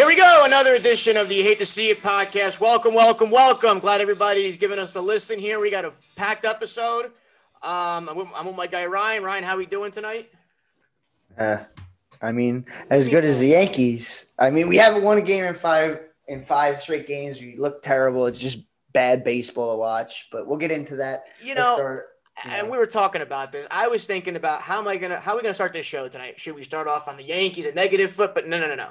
[0.00, 2.58] Here we go, another edition of the Hate to See It podcast.
[2.58, 3.80] Welcome, welcome, welcome.
[3.80, 5.60] Glad everybody's giving us the listen here.
[5.60, 7.12] We got a packed episode.
[7.62, 9.22] Um, I'm with, I'm with my guy Ryan.
[9.22, 10.30] Ryan, how are we doing tonight?
[11.36, 11.58] Uh,
[12.22, 14.24] I mean, as good as the Yankees.
[14.38, 17.38] I mean, we haven't won a game in five in five straight games.
[17.38, 18.24] We look terrible.
[18.24, 18.60] It's just
[18.94, 20.28] bad baseball to watch.
[20.32, 21.24] But we'll get into that.
[21.44, 22.06] You know, start-
[22.46, 22.72] you and know.
[22.72, 23.66] we were talking about this.
[23.70, 26.08] I was thinking about how am I gonna how are we gonna start this show
[26.08, 26.40] tonight?
[26.40, 28.34] Should we start off on the Yankees, a negative foot?
[28.34, 28.88] But no, no, no, no.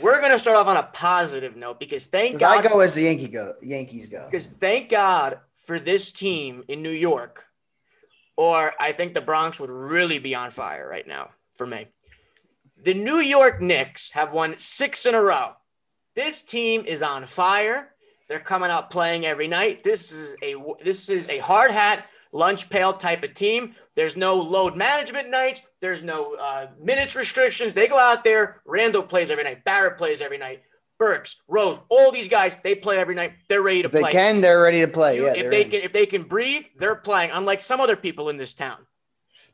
[0.00, 2.94] We're gonna start off on a positive note because thank 'Cause I God go as
[2.94, 3.54] the Yankee go.
[3.62, 4.26] Yankees go.
[4.30, 7.44] Because thank God for this team in New York,
[8.36, 11.88] or I think the Bronx would really be on fire right now for me.
[12.82, 15.54] The New York Knicks have won six in a row.
[16.14, 17.94] This team is on fire.
[18.28, 19.82] They're coming out playing every night.
[19.82, 23.74] This is a this is a hard hat lunch pail type of team.
[23.96, 25.62] There's no load management nights.
[25.80, 27.74] There's no uh, minutes restrictions.
[27.74, 28.62] They go out there.
[28.66, 29.64] Randle plays every night.
[29.64, 30.62] Barrett plays every night.
[30.98, 33.32] Burks, Rose, all these guys, they play every night.
[33.48, 34.12] They're ready to If they play.
[34.12, 35.16] can, they're ready to play.
[35.16, 35.70] You- yeah, if they in.
[35.70, 37.30] can, if they can breathe, they're playing.
[37.32, 38.86] Unlike some other people in this town.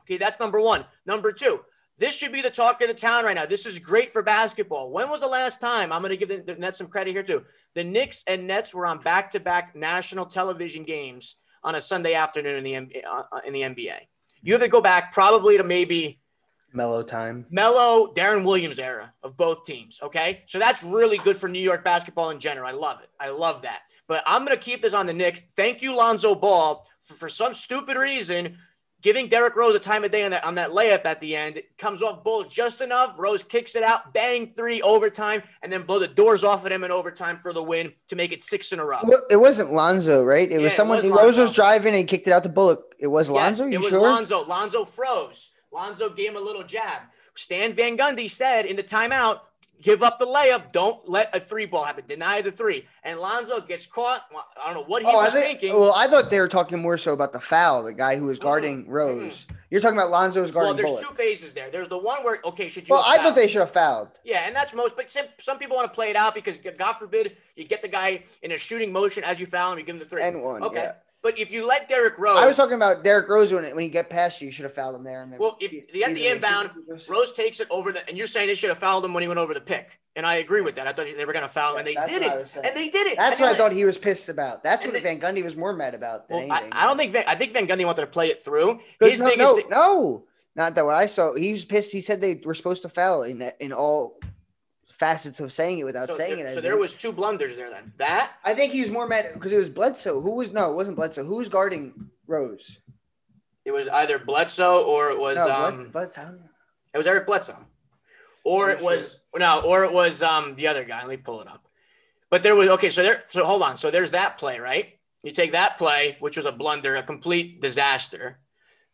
[0.01, 0.85] Okay, that's number one.
[1.05, 1.61] Number two,
[1.97, 3.45] this should be the talk of the town right now.
[3.45, 4.91] This is great for basketball.
[4.91, 5.93] When was the last time?
[5.93, 7.43] I'm going to give the, the Nets some credit here too.
[7.75, 12.89] The Knicks and Nets were on back-to-back national television games on a Sunday afternoon in
[12.89, 13.97] the uh, in the NBA.
[14.41, 16.19] You have to go back probably to maybe
[16.73, 17.45] Melo time.
[17.49, 19.99] Melo Deron Williams era of both teams.
[20.01, 20.43] Okay.
[20.45, 22.67] So that's really good for New York basketball in general.
[22.67, 23.09] I love it.
[23.19, 23.79] I love that.
[24.07, 25.41] But I'm going to keep this on the Knicks.
[25.55, 28.57] Thank you, Lonzo Ball, for, for some stupid reason,
[29.01, 31.57] giving Derrick Rose a time of day on that, on that layup at the end.
[31.57, 33.15] It comes off Bullock just enough.
[33.17, 36.83] Rose kicks it out, bang, three, overtime, and then blow the doors off of him
[36.83, 38.99] in overtime for the win to make it six in a row.
[39.29, 40.49] It wasn't Lonzo, right?
[40.51, 40.97] It Yeah, was it someone.
[40.97, 42.95] was Rose was driving and he kicked it out to Bullock.
[42.99, 43.65] It was Yes, Lonzo.
[43.67, 43.99] you it was sure?
[44.01, 44.43] Lonzo.
[44.45, 45.51] Lonzo froze.
[45.71, 47.01] Lonzo gave him a little jab.
[47.35, 49.41] Stan Van Gundy said in the timeout,
[49.81, 50.71] give up the layup.
[50.71, 52.03] Don't let a three ball happen.
[52.07, 52.85] Deny the three.
[53.03, 54.23] And Lonzo gets caught.
[54.33, 55.59] Well, I don't know what he Oh, was think.
[55.59, 55.73] thinking.
[55.79, 58.39] Well, I thought they were talking more so about the foul, the guy who was
[58.39, 59.45] guarding Rose.
[59.69, 60.67] You're talking about Lonzo's guarding.
[60.69, 61.07] Well, there's Bullock.
[61.09, 61.69] two phases there.
[61.69, 64.19] There's the one where, okay, should you well, I thought they should have fouled.
[64.23, 66.93] Yeah, and that's most, but some, some people want to play it out because, God
[66.93, 69.95] forbid, you get the guy in a shooting motion as you foul him, you give
[69.95, 70.21] him the three.
[70.21, 70.77] And one, Okay.
[70.77, 70.91] yeah.
[71.27, 72.37] But if you let Derrick Rose.
[72.37, 74.71] I was talking about Derrick Rose when, when he get past you, you should have
[74.71, 75.23] fouled him there.
[75.23, 76.69] And then Well, if the at the inbound,
[77.09, 79.27] Rose takes it over the, and you're saying they should have fouled him when he
[79.27, 80.87] went over the pick, and I agree with that.
[80.87, 83.07] I thought they were going to foul him, and they did it, and they did
[83.07, 83.17] it.
[83.17, 84.63] That's And what I thought he was pissed about.
[84.63, 86.73] That's what they- Van Gundy was more mad about than Well, I, anything.
[86.79, 88.79] I don't think Van, I think Van Gundy wanted to play it through.
[89.01, 91.35] His no, no, thing- no, not that what I saw.
[91.35, 91.91] He was pissed.
[91.91, 94.17] He said they were supposed to foul in that in all
[94.97, 96.49] facets of saying it without so, saying there, it.
[96.49, 97.69] I so there was two blunders there.
[97.69, 100.21] Then that I think he's more mad because it was Bledsoe.
[100.21, 100.71] Who was no?
[100.71, 101.23] It wasn't Bledsoe.
[101.23, 102.79] Who was guarding Rose?
[103.65, 106.39] it was either Bledsoe or it was No, um Bled- Bledsoe.
[106.93, 107.59] it was Eric Bledsoe,
[108.45, 110.99] or it you was no, or it was um the other guy.
[111.01, 111.67] Let me pull it up.
[112.29, 112.89] But there was okay.
[112.89, 113.23] So there.
[113.29, 113.77] So hold on.
[113.77, 114.93] So there's that play, right?
[115.23, 118.39] You take that play, which was a blunder, a complete disaster.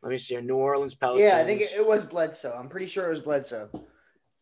[0.01, 0.35] Let me see.
[0.35, 1.21] A New Orleans Pelicans.
[1.21, 2.55] Yeah, I think it, it was Bledsoe.
[2.57, 3.69] I'm pretty sure it was Bledsoe.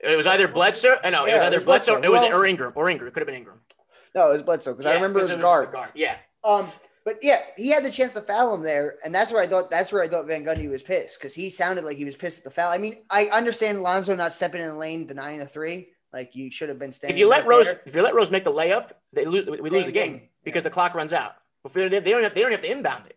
[0.03, 0.97] It was either Bledsoe.
[1.03, 1.91] uh, No, it Yeah, was it either was Bledsoe.
[1.94, 2.07] Bledsoe.
[2.07, 2.73] It was Well- or Ingram.
[2.75, 3.07] Or Ingram.
[3.07, 3.62] It could have been Ingram.
[4.16, 5.72] No, it was Bledsoe because I remember it was guard.
[5.72, 5.89] guard.
[5.95, 6.17] Yeah.
[6.44, 6.69] Um,
[7.06, 9.72] but yeah, he had the chance to foul him there, and that's where I thought
[9.72, 12.40] that's where I thought Van Gundy was pissed because he sounded like he was pissed
[12.40, 12.72] at the foul.
[12.72, 15.90] I mean, I understand Lonzo not stepping in the lane, denying the three.
[16.13, 17.16] Like you should have been standing.
[17.16, 17.81] If you let Rose, there.
[17.85, 19.45] if you let Rose make the layup, they lose.
[19.45, 20.63] We lose the game because Yeah.
[20.63, 21.35] the clock runs out.
[21.73, 23.16] They don't have, they don't have to inbound it.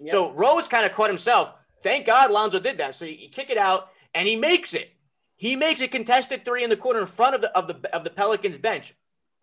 [0.00, 0.10] Yep.
[0.10, 1.54] So Rose kind of caught himself.
[1.82, 2.94] Thank God Lonzo did that.
[2.94, 4.90] So you kick it out and he makes it.
[5.42, 8.04] He makes a contested three in the corner in front of the of the of
[8.04, 8.94] the Pelicans bench.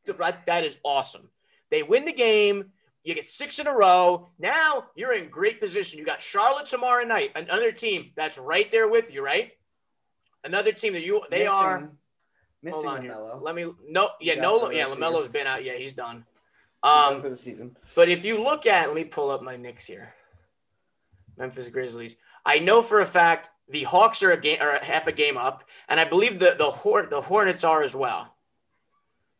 [0.05, 1.27] That that is awesome.
[1.71, 2.71] They win the game.
[3.03, 4.29] You get six in a row.
[4.39, 5.99] Now you're in great position.
[5.99, 9.51] You got Charlotte tomorrow night, another team that's right there with you, right?
[10.45, 11.91] Another team that you they missing, are.
[12.63, 13.11] missing Hold on here.
[13.11, 13.41] Lamelo.
[13.41, 14.85] Let me no yeah no out for the yeah.
[14.85, 16.23] Lamelo's been out yeah he's done.
[16.81, 17.75] He's done Um, for the season.
[17.97, 20.13] but if you look at, let me pull up my Knicks here.
[21.37, 22.15] Memphis Grizzlies.
[22.45, 25.63] I know for a fact the Hawks are a game are half a game up,
[25.87, 28.35] and I believe the the Horn the Hornets are as well.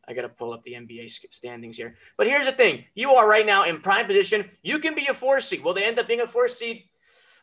[0.08, 1.96] I got to pull up the NBA standings here.
[2.18, 4.50] But here's the thing: you are right now in prime position.
[4.64, 5.64] You can be a four seed.
[5.64, 6.89] Will they end up being a four seed?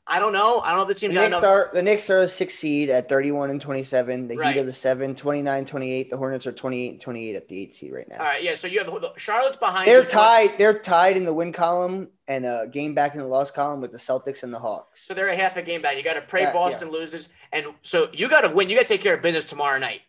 [0.08, 0.61] I don't know.
[0.61, 1.44] I don't know if the The team's Knicks enough.
[1.44, 4.29] are the Knicks are a six seed at 31 and 27.
[4.29, 4.55] The Right.
[4.55, 6.11] Heat are the seven, 29, 28.
[6.11, 8.19] The Hornets are 28 and 28 at the eight seed right now.
[8.19, 8.55] All right, yeah.
[8.55, 9.88] So you have the, Charlotte's behind.
[9.88, 10.58] They're tied.
[10.58, 13.91] They're tied in the win column and a game back in the loss column with
[13.91, 15.05] the Celtics and the Hawks.
[15.06, 15.97] So they're a half a game back.
[15.97, 18.70] You got to pray Yeah, Boston loses, and so you got to win.
[18.70, 20.02] You got to take care of business tomorrow night.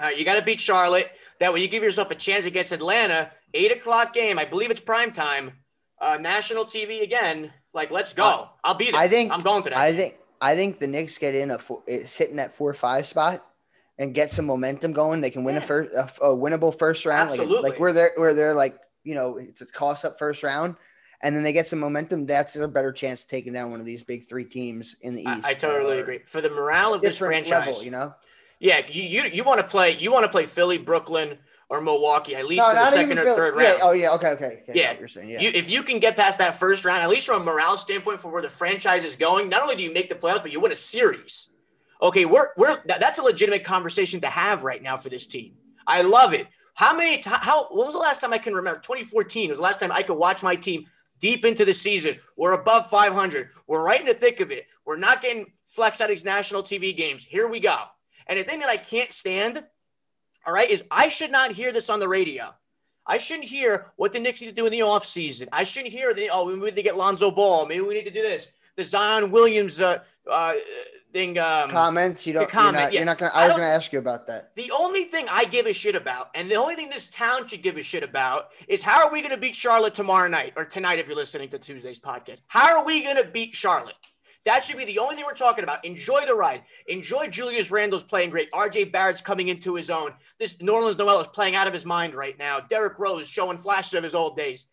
[0.00, 1.08] All right, you got to beat Charlotte.
[1.38, 3.30] That way, you give yourself a chance against Atlanta.
[3.52, 4.40] Eight o'clock game.
[4.40, 5.52] I believe it's prime time.
[6.00, 7.52] Uh, national TV again.
[7.74, 8.24] Like, let's go.
[8.24, 9.00] Uh, I'll be there.
[9.00, 9.78] I think I'm going to that.
[9.78, 12.74] I think I think the Knicks get in a four, it's sitting at four or
[12.74, 13.44] five spot,
[13.98, 15.62] and get some momentum going, they can win Yeah.
[15.62, 17.30] a first a, a winnable first round.
[17.30, 17.70] Like, Absolutely.
[17.70, 20.76] like where they're where they're like you know it's a toss up first round,
[21.22, 22.26] and then they get some momentum.
[22.26, 25.22] That's a better chance of taking down one of these big three teams in the
[25.22, 25.44] East.
[25.44, 26.20] I totally agree.
[26.26, 28.14] For the morale of this franchise, level, you know.
[28.60, 31.38] yeah, you you, you want to play you want to play Philly, Brooklyn,
[31.68, 33.80] or Milwaukee at least No, in the second or third yeah, round.
[33.82, 34.12] Oh yeah.
[34.12, 34.28] Okay.
[34.30, 34.62] Okay.
[34.62, 34.96] okay Yeah.
[34.98, 35.30] you're saying.
[35.30, 35.40] Yeah.
[35.40, 38.20] You, if you can get past that first round, at least from a morale standpoint,
[38.20, 40.60] for where the franchise is going, not only do you make the playoffs, but you
[40.60, 41.48] win a series.
[42.02, 45.54] Okay, we're we're that, that's a legitimate conversation to have right now for this team.
[45.86, 46.46] I love it.
[46.74, 47.18] How many?
[47.18, 47.68] T- how?
[47.70, 48.80] When was the last time I can remember?
[48.80, 50.86] 2014 was the last time I could watch my team
[51.20, 52.16] deep into the season.
[52.36, 53.50] We're above 500.
[53.66, 54.66] We're right in the thick of it.
[54.84, 57.24] We're not getting flex at these national TV games.
[57.24, 57.76] Here we go.
[58.26, 59.62] And the thing that I can't stand,
[60.46, 62.54] all right, is I should not hear this on the radio.
[63.06, 65.48] I shouldn't hear what the Knicks need to do in the offseason.
[65.52, 67.66] I shouldn't hear the oh, we need to get Lonzo Ball.
[67.66, 68.52] Maybe we need to do this.
[68.76, 69.98] The Zion Williams uh,
[70.30, 70.54] uh,
[71.12, 71.38] thing.
[71.38, 72.26] Um, Comments.
[72.26, 72.48] You don't.
[72.48, 72.98] comment, you're not, yeah.
[73.00, 73.32] you're not gonna.
[73.34, 74.54] I I was gonna ask you about that.
[74.56, 77.62] the only thing I give a shit about, and the only thing this town should
[77.62, 80.64] give a shit about, is how are we going to beat Charlotte tomorrow night or
[80.64, 82.40] tonight if you're listening to Tuesday's podcast?
[82.46, 83.94] How are we going to beat Charlotte?
[84.44, 85.84] That should be the only thing we're talking about.
[85.84, 86.62] Enjoy the ride.
[86.86, 88.50] Enjoy Julius Randle's playing great.
[88.52, 90.10] RJ Barrett's coming into his own.
[90.38, 92.60] This Nerlens Noel is playing out of his mind right now.
[92.60, 94.66] Derrick Rose showing flashes of his old days.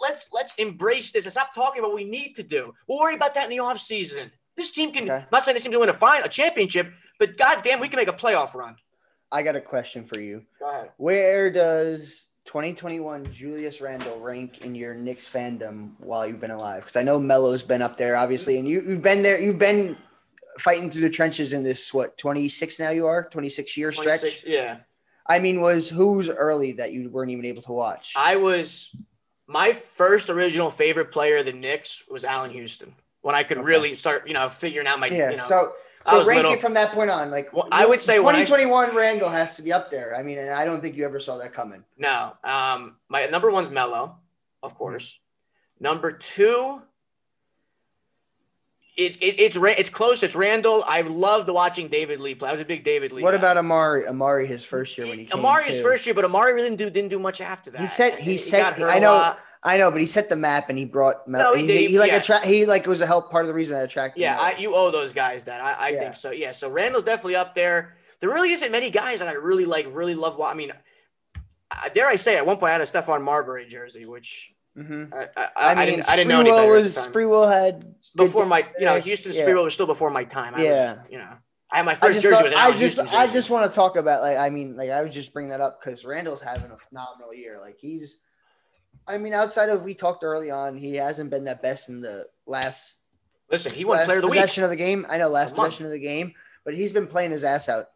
[0.00, 2.72] Let, us let's embrace this and stop talking about what we need to do.
[2.88, 4.30] We'll worry about that in the offseason.
[4.56, 5.04] This team can.
[5.04, 5.24] Okay.
[5.30, 8.08] Not saying this team can win a fine a championship, but goddamn, we can make
[8.08, 8.76] a playoff run.
[9.30, 10.44] I got a question for you.
[10.58, 10.90] Go ahead.
[10.96, 16.82] Where does 2021 Julius Randle rank in your Knicks fandom while you've been alive?
[16.82, 19.40] Because I know Melo's been up there, obviously, and you, you've been there.
[19.40, 19.96] You've been
[20.58, 24.44] fighting through the trenches in this what 26 now you are 26 year stretch.
[24.46, 24.78] Yeah.
[25.26, 28.14] I mean, was who's early that you weren't even able to watch?
[28.16, 28.94] I was
[29.48, 32.94] my first original favorite player of the Knicks was Allan Houston.
[33.22, 33.66] When I could Okay.
[33.66, 35.32] really start, you know, figuring out my, yeah.
[35.32, 35.72] you know, so
[36.10, 37.30] so was rank little- it from that point on.
[37.30, 40.14] Like Well, I would say when I- 2021 Randle has to be up there.
[40.16, 41.84] I mean, and I don't think you ever saw that coming.
[41.96, 42.36] no.
[42.44, 44.16] Um, my number one's Melo,
[44.62, 45.18] of course.
[45.80, 46.82] Number two,
[48.96, 50.22] it's it, it's it's close.
[50.22, 50.82] It's Randle.
[50.86, 52.48] I loved watching David Lee play.
[52.48, 53.22] I was a big David Lee.
[53.22, 53.36] What guy.
[53.38, 54.08] about Amar'e?
[54.08, 55.38] Amar'e his first year when he came.
[55.38, 55.82] Amar'e his too.
[55.84, 56.14] first year?
[56.14, 57.80] But Amar'e really didn't do didn't do much after that.
[57.82, 59.34] He said he, said got hurt I know.
[59.66, 61.52] I know, but he set the map and he brought Mel.
[61.52, 61.80] No, he he, did.
[61.80, 62.16] he, he, like Yeah.
[62.18, 62.46] attract.
[62.46, 64.20] He like was a help part of the reason I attracted.
[64.20, 64.38] Yeah.
[64.40, 65.60] I, you owe those guys that.
[65.60, 66.00] I, I Yeah.
[66.00, 66.30] think so.
[66.30, 66.52] Yeah.
[66.52, 67.96] So Randle's definitely up there.
[68.20, 70.40] There really isn't many guys that I really like, really love.
[70.40, 70.72] I mean,
[71.70, 75.12] I- dare I say, at one point I had a Stephon Marbury jersey, which Mhm.
[75.14, 76.70] I, I, I, I, mean, didn't, I didn't know any better.
[76.70, 76.96] was.
[76.96, 79.42] Sprewell had before good- my, you know, Houston yeah.
[79.42, 80.54] Sprewell was still before my time.
[80.54, 80.92] I Yeah.
[80.92, 81.30] was, you know,
[81.72, 83.96] I had my first just, jersey thought- was I just, I just want to talk
[83.96, 86.76] about like I mean like I was just bringing that up because Randle's having a
[86.76, 87.58] phenomenal year.
[87.60, 88.18] Like he's,
[89.08, 92.26] I mean, outside of we talked early on, he hasn't been that best in the
[92.46, 92.98] last
[93.50, 94.40] Listen, he won last Player of the Week.
[94.40, 95.06] possession of the game.
[95.08, 95.68] I know last A month.
[95.68, 97.90] possession of the game, but he's been playing his ass out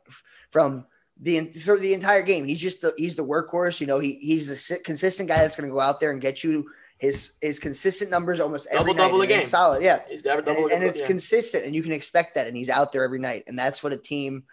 [0.51, 0.87] from
[1.19, 2.45] the for the entire game.
[2.45, 3.81] He's just the he's the workhorse.
[3.81, 6.21] You know, he he's the si- consistent guy that's going to go out there and
[6.21, 9.31] get you his his consistent numbers almost every Double-double night.
[9.31, 10.01] a and it's solid, yeah.
[10.09, 10.67] He's never And, double.
[10.73, 11.07] and it's yeah.
[11.09, 12.47] consistent, and you can expect that.
[12.47, 14.45] And he's out there every night, and that's what a team.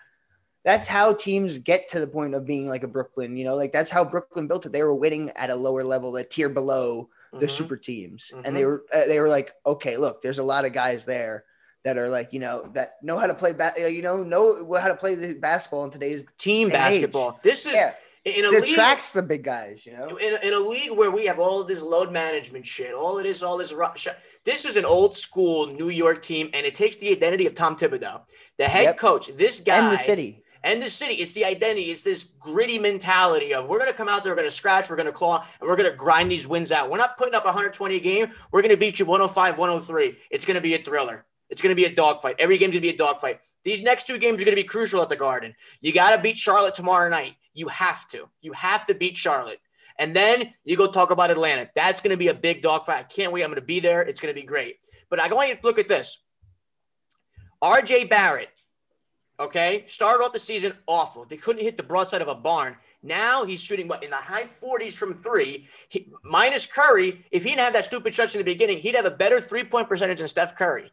[0.68, 3.38] That's how teams get to the point of being like a Brooklyn.
[3.38, 4.74] You know, like that's how Brooklyn built it.
[4.74, 7.52] They were winning at a lower level, a tier below the Mhm.
[7.52, 8.42] super teams, Mhm.
[8.46, 11.46] and they were uh, they were like, okay, look, there's a lot of guys there
[11.86, 14.90] that are like, you know, that know how to play, ba- you know, know how
[14.90, 16.80] to play the basketball in today's team and age.
[16.82, 17.40] basketball.
[17.44, 17.94] This is yeah.
[18.26, 18.64] in a It league.
[18.72, 20.18] attracts the big guys, you know.
[20.18, 23.42] in, in a league where we have all this load management shit, all it is,
[23.42, 24.06] all this rush.
[24.44, 27.78] This is an old school New York team, and it takes the identity of Tom
[27.78, 28.24] Thibodeau,
[28.58, 28.98] the head Yep.
[28.98, 29.28] coach.
[29.38, 30.44] This guy And the city.
[30.68, 31.16] And the city.
[31.16, 31.86] It's the identity.
[31.86, 34.90] It's this gritty mentality of we're going to come out there, we're going to scratch,
[34.90, 36.90] we're going to claw, and we're going to grind these wins out.
[36.90, 38.32] We're not putting up 120 a game.
[38.52, 40.18] We're going to beat you 105, 103.
[40.30, 41.26] It's going to be a thriller.
[41.50, 42.36] It's going to be a dogfight.
[42.40, 43.40] Every game's going to be a dogfight.
[43.64, 45.56] These next two games are going to be crucial at the Garden.
[45.80, 47.36] You got to beat Charlotte tomorrow night.
[47.54, 48.28] You have to.
[48.42, 49.60] You have to beat Charlotte.
[49.98, 51.70] And then you go talk about Atlanta.
[51.76, 52.98] That's going to be a big dogfight.
[52.98, 53.44] I can't wait.
[53.44, 54.02] I'm going to be there.
[54.02, 54.78] It's going to be great.
[55.10, 56.20] But I want you to look at this.
[57.64, 58.50] RJ Barrett,
[59.40, 61.26] okay, started off the season awful.
[61.26, 62.76] They couldn't hit the broadside of a barn.
[63.04, 67.24] Now he's shooting what in the high 40s from three, he, minus Curry.
[67.32, 69.64] If he didn't have that stupid stretch in the beginning, he'd have a better three
[69.64, 70.92] point percentage than Steph Curry.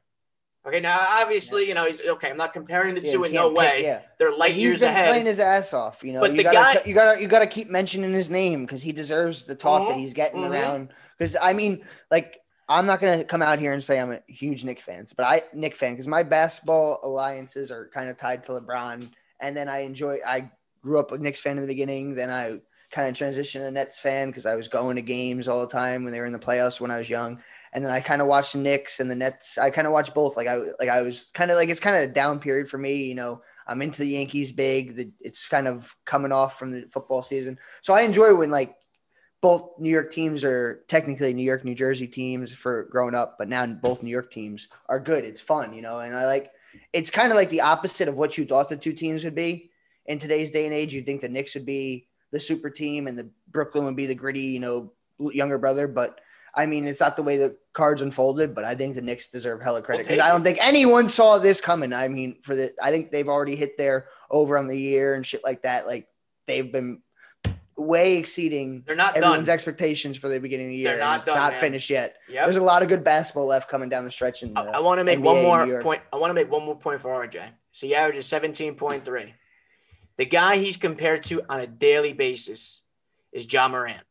[0.66, 2.30] Okay, now obviously, you know, he's okay.
[2.30, 3.82] I'm not comparing the Yeah, two in no can't way.
[3.82, 4.00] yeah.
[4.18, 5.08] They're light he's years been ahead.
[5.10, 6.20] playing his ass off, you know.
[6.20, 8.90] But you the gotta, guy- you gotta, you gotta keep mentioning his name because he
[8.92, 10.50] deserves the talk that Mhm, he's getting mhm.
[10.50, 10.88] around.
[11.18, 14.64] Because I mean, like, I'm not gonna come out here and say I'm a huge
[14.64, 18.52] Nick fan, but I Nick fan because my basketball alliances are kind of tied to
[18.52, 19.08] LeBron,
[19.40, 20.18] and then I enjoy.
[20.26, 20.50] I
[20.82, 23.98] grew up a Knicks fan in the beginning, then I kind of transitioned to Nets
[23.98, 26.38] fan because I was going to games all the time when they were in the
[26.38, 27.42] playoffs when I was young.
[27.74, 29.58] and then I kind of watched the Knicks and the Nets.
[29.58, 30.36] I kind of watched both.
[30.36, 32.78] Like I like I was kind of like it's kind of a down period for
[32.78, 33.04] me.
[33.04, 34.96] You know, I'm into the Yankees big.
[34.96, 38.76] The, it's kind of coming off from the football season, so I enjoy when like
[39.44, 43.46] both New York teams are technically New York, New Jersey teams for growing up, but
[43.46, 45.22] now both New York teams are good.
[45.22, 46.50] It's fun, you know, and I like
[46.94, 49.70] it's kind of like the opposite of what you thought the two teams would be.
[50.06, 53.18] In today's day and age, you'd think the Knicks would be the super team and
[53.18, 55.88] the Brooklyn would be the gritty, you know, younger brother.
[55.88, 56.22] But
[56.54, 59.60] I mean, it's not the way the cards unfolded, but I think the Knicks deserve
[59.60, 61.92] hella credit because we'll I don't think anyone saw this coming.
[61.92, 65.26] I mean, for the, I think they've already hit their over on the year and
[65.26, 65.86] shit like that.
[65.86, 66.08] Like
[66.46, 67.02] they've been
[67.76, 69.54] way exceeding they're not everyone's done.
[69.54, 70.90] expectations for the beginning of the year.
[70.90, 71.60] They're not done, not man.
[71.60, 72.16] finished yet.
[72.28, 72.44] Yep.
[72.44, 74.42] There's a lot of good basketball left coming down the stretch.
[74.42, 76.02] In the I, I want to make NBA one more point.
[76.12, 77.48] I want to make one more point for RJ.
[77.72, 79.32] So he averages 17.3.
[80.16, 82.82] The guy he's compared to on a daily basis
[83.32, 84.02] is Ja Morant.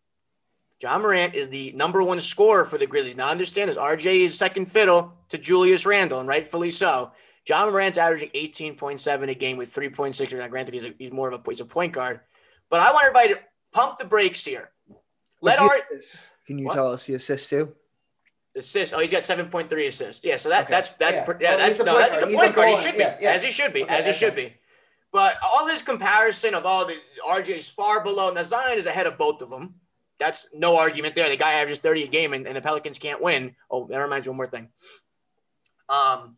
[0.82, 3.16] Ja Morant is the number one scorer for the Grizzlies.
[3.16, 3.78] Now understand this.
[3.78, 7.12] RJ is second fiddle to Julius Randle, and rightfully so.
[7.48, 10.38] Ja Morant's averaging 18.7 a game with 3.6.
[10.38, 12.20] Now, granted, he's, a, he's more of a he's a point guard,
[12.70, 13.40] but I want everybody to
[13.74, 14.72] pump the brakes here.
[15.42, 15.78] Let our?
[16.48, 16.74] Can you What?
[16.76, 17.76] tell us the assist too?
[18.56, 18.94] assist.
[18.94, 20.24] Oh, he's got 7.3 assists.
[20.24, 20.72] Yeah, so that Okay.
[20.72, 21.38] that's that's Yeah.
[21.40, 22.28] yeah, Well, that's a no, point that is a.
[22.38, 22.70] Point guard.
[22.70, 23.32] He should be yeah, yeah.
[23.32, 24.56] as he should be, Okay, as he should be.
[25.12, 28.32] But all this comparison of all the RJ's far below.
[28.32, 29.76] Now Zion is ahead of both of them.
[30.20, 31.30] That's no argument there.
[31.30, 33.56] The guy averages 30 a game, and, and the Pelicans can't win.
[33.72, 34.70] Oh, that reminds me one more thing.
[35.90, 36.38] Um,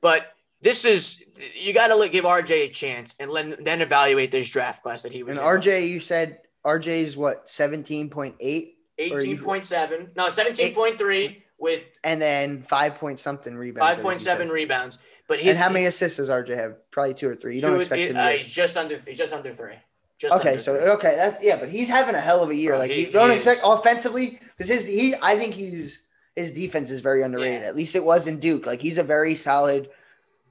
[0.00, 1.22] but this is
[1.54, 5.12] you got to give RJ a chance and then then evaluate this draft class that
[5.12, 5.38] he was.
[5.38, 5.60] And in.
[5.60, 6.40] RJ, you said
[6.72, 13.94] RJ's what seventeen point eight, 18.7, no, 17.3 with and then five point something rebounds.
[14.02, 14.98] Think you 5.7 rebounds.
[15.28, 16.76] But his And how many assists does RJ have?
[16.90, 17.56] Probably two or three.
[17.56, 18.16] You don't Two- expect him.
[18.16, 18.96] uh, to he's just under.
[18.98, 19.74] He's just under three.
[20.18, 20.88] Just Okay, under so three.
[20.90, 22.70] okay, that yeah, but he's having a hell of a year.
[22.70, 23.64] Bro, like he- you don't expect is.
[23.66, 27.62] offensively because his he I think he's his defense is very underrated.
[27.62, 27.68] Yeah.
[27.68, 28.64] At least it was in Duke.
[28.66, 29.90] Like he's a very solid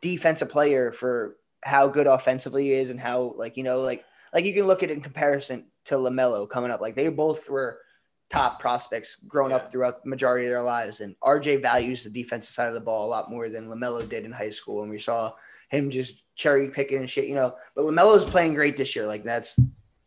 [0.01, 4.45] defensive player for how good offensively he is and how like you know like like
[4.45, 6.81] you can look at it in comparison to Lamelo coming up.
[6.81, 7.79] Like they both were
[8.29, 9.57] top prospects growing Yeah.
[9.57, 12.81] up throughout the majority of their lives, and RJ values the defensive side of the
[12.81, 15.31] ball a lot more than Lamelo did in high school, and we saw
[15.69, 17.55] him just cherry picking and shit, you know.
[17.75, 19.05] But Lamelo's playing great this year.
[19.07, 19.57] Like that's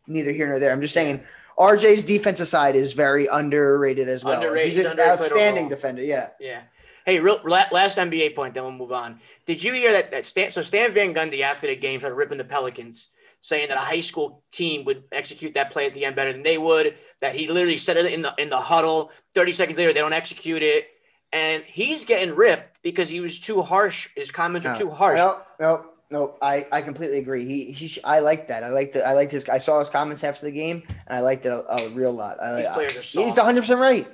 [0.07, 0.71] neither here nor there.
[0.71, 1.23] I'm just saying
[1.57, 4.35] RJ's defensive side is very underrated as well.
[4.41, 4.65] Underrated.
[4.65, 6.03] he's He's an outstanding defender.
[6.03, 6.29] Yeah.
[6.39, 6.61] Yeah.
[7.05, 9.19] Hey, real last NBA point, then we'll move on.
[9.47, 10.11] Did you hear that?
[10.11, 13.07] That Stan, so Stan Van Gundy after the game started ripping the Pelicans,
[13.41, 16.43] saying that a high school team would execute that play at the end better than
[16.43, 16.95] they would.
[17.19, 19.11] That he literally said it in the in the huddle.
[19.33, 20.87] Thirty seconds later, they don't execute it,
[21.33, 24.09] and he's getting ripped because he was too harsh.
[24.15, 24.79] His comments were No.
[24.79, 25.17] too harsh.
[25.17, 26.35] No, no, no.
[26.41, 27.45] I, I completely agree.
[27.45, 28.01] He he.
[28.03, 28.63] I like that.
[28.63, 29.05] I like the.
[29.05, 29.47] I liked his.
[29.49, 32.41] I saw his comments after the game, and I liked it a, a real lot.
[32.41, 34.07] I, These players are He's 100 percent right.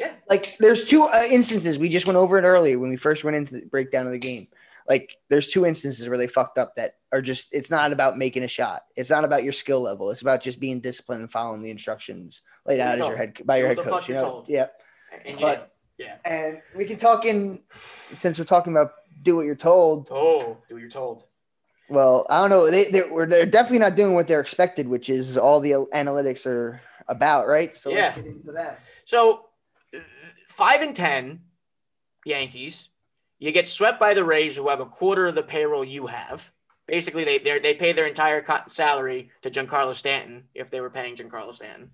[0.00, 0.12] Yeah.
[0.30, 3.36] Like there's two uh, instances we just went over it earlier when we first went
[3.36, 4.48] into the breakdown of the game.
[4.88, 7.54] Like there's two instances where they fucked up that are just.
[7.54, 8.82] It's not about making a shot.
[8.96, 10.10] It's not about your skill level.
[10.10, 13.58] It's about just being disciplined and following the instructions laid out as your head by
[13.58, 14.08] your head coach.
[14.08, 14.24] You know.
[14.24, 14.46] told.
[14.48, 14.66] Yeah.
[15.24, 16.16] And But- Yeah.
[16.24, 17.62] And we can talk in
[18.14, 20.08] since we're talking about do what you're told.
[20.10, 21.24] Oh, do what you're told.
[21.88, 22.70] Well, I don't know.
[22.70, 26.80] They they're, they're definitely not doing what they're expected, which is all the analytics are
[27.08, 27.76] about, right?
[27.76, 28.22] So let's Yeah.
[28.22, 28.80] get into that.
[29.04, 29.46] So
[29.94, 29.98] uh,
[30.48, 31.42] five and ten,
[32.24, 32.88] Yankees.
[33.42, 36.52] You get swept by the Rays, who have a quarter of the payroll you have.
[36.86, 41.16] Basically, they they they pay their entire salary to Giancarlo Stanton if they were paying
[41.16, 41.90] Giancarlo Stanton.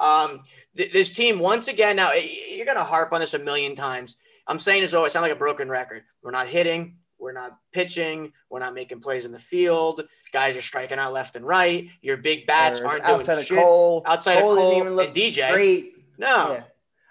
[0.00, 0.40] Um,
[0.76, 4.16] th- this team once again now you're gonna harp on this a million times.
[4.48, 6.02] I'm saying this, oh, it sounds like a broken record.
[6.24, 6.96] We're not hitting.
[7.20, 8.32] We're not pitching.
[8.48, 10.02] We're not making plays in the field.
[10.32, 11.88] Guys are striking out left and right.
[12.02, 13.58] Your big bats aren't doing outside of shit.
[13.58, 14.02] Cole.
[14.06, 15.52] outside Cole of didn't Cole even look and DJ.
[15.52, 15.94] Great.
[16.18, 16.62] No, Yeah.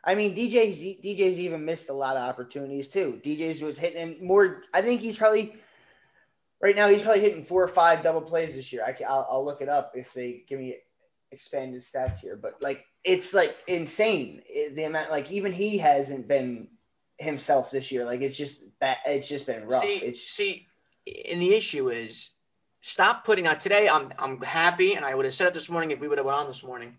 [0.03, 3.19] I mean, DJ's DJ's even missed a lot of opportunities too.
[3.23, 4.63] DJ's was hitting more.
[4.73, 5.55] I think he's probably
[6.61, 6.87] right now.
[6.87, 8.83] He's probably hitting four or five double plays this year.
[8.85, 10.77] I can, I'll, I'll look it up if they give me
[11.31, 12.35] expanded stats here.
[12.35, 15.11] But like, it's like insane eh, the amount.
[15.11, 16.69] Like, even he hasn't been
[17.17, 18.05] himself this year.
[18.05, 18.97] Like, it's just bad.
[19.05, 19.81] It's just been rough.
[19.81, 20.67] See, it's see,
[21.29, 22.31] and the issue is
[22.81, 23.89] stop putting out today.
[23.89, 26.25] I'm I'm happy, and I would have said it this morning if we would have
[26.25, 26.97] went on this morning.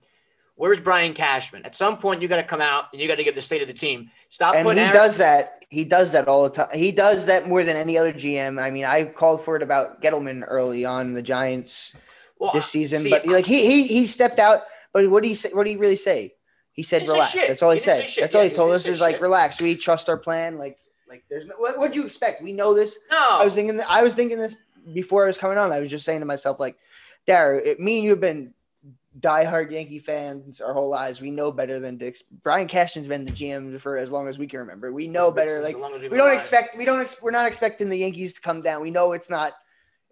[0.57, 1.65] Where's Brian Cashman?
[1.65, 3.63] At some point, you got to come out and you got to give the state
[3.63, 4.11] of the team.
[4.29, 4.79] Stop and putting.
[4.79, 5.65] he Aaron- does that.
[5.71, 6.69] He does that all the time.
[6.75, 8.61] He does that more than any other GM.
[8.61, 11.95] I mean, I called for it about Gettleman early on the Giants
[12.41, 14.65] well, this season, see, but like he he he stepped out.
[14.93, 15.51] But what do he say?
[15.53, 16.35] What do he really say?
[16.73, 18.09] He said, He "Relax." That's all he, He said.
[18.19, 19.61] That's all Yeah, he told us is like, "Relax.
[19.61, 20.79] We trust our plan." Like
[21.09, 21.55] like there's no.
[21.59, 22.43] What would you expect?
[22.43, 22.99] We know this.
[23.11, 23.39] no.
[23.41, 23.81] I was thinking.
[23.87, 24.57] I was thinking this
[24.93, 25.73] before I was coming on.
[25.73, 26.77] I was just saying to myself, like,
[27.27, 28.55] Dara, it, me and you have been
[29.19, 31.21] diehard Yankee fans our whole lives.
[31.21, 32.23] We know better than Dick's.
[32.23, 34.93] Brian Cashman's been the GM for as long as we can remember.
[34.93, 35.61] We know better.
[35.61, 36.37] Like as long as we've we don't alive.
[36.37, 36.77] expect.
[36.77, 37.01] We don't.
[37.01, 38.83] Ex- we're not expecting the Yankees to come down.
[38.83, 39.55] We know it's not.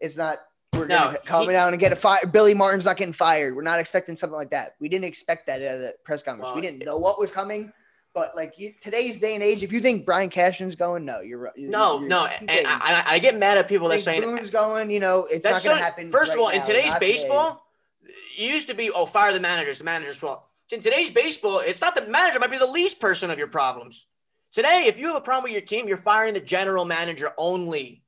[0.01, 0.41] It's not.
[0.75, 2.27] We're No, gonna come he- down and get a fire.
[2.27, 3.55] Billy Martin's not getting fired.
[3.57, 4.75] We're not expecting something like that.
[4.81, 6.55] We didn't expect that at the press conference.
[6.55, 7.73] we didn't know what was coming.
[8.15, 11.39] But like you, today's day and age, if you think Brian Cashman's going, no, you're
[11.39, 11.53] right.
[11.57, 12.51] No, You're- no, and.
[12.51, 15.63] I, I, I get mad at people that saying Boone's going, you know, it's not
[15.63, 16.11] going to happen.
[16.11, 17.17] First of right all, in today's not today.
[18.09, 19.71] It used to be, oh, fire the manager.
[19.71, 20.45] It's the manager's fault.
[20.73, 24.07] In today's baseball, it's not the manager, might be the least person of your problems.
[24.53, 28.03] Today, if you have a problem with your team, you're firing the general manager only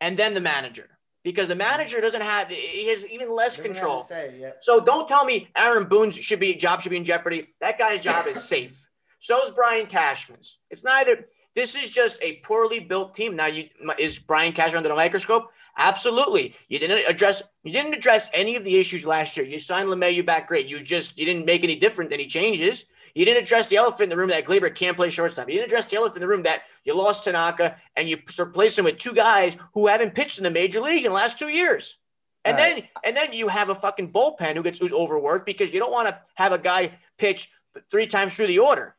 [0.00, 0.88] and then the manager
[1.24, 4.00] because the manager doesn't have, he has even less Doesn't control.
[4.00, 4.52] say.
[4.60, 7.48] So don't tell me Aaron Boone's should be job should be in jeopardy.
[7.60, 8.88] That guy's job is safe.
[9.18, 10.58] So is Brian Cashman's.
[10.70, 11.26] It's neither.
[11.54, 13.34] This is just a poorly built team.
[13.34, 15.50] Now, you is Brian Cashman under the microscope?
[15.76, 16.54] Absolutely.
[16.68, 17.42] You didn't address.
[17.62, 19.46] You didn't address any of the issues last year.
[19.46, 20.66] You signed LeMahieu back great.
[20.66, 22.86] You just you didn't make any different any changes.
[23.14, 25.48] You didn't address the elephant in the room that Gleyber can't play shortstop.
[25.48, 28.78] You didn't address the elephant in the room that you lost Tanaka and you replaced
[28.78, 31.48] him with two guys who haven't pitched in the major leagues in the last two
[31.48, 31.98] years.
[32.44, 35.80] And then and then you have a fucking bullpen who gets who's overworked because you
[35.80, 37.50] don't want to have a guy pitch
[37.90, 38.94] three times through the order.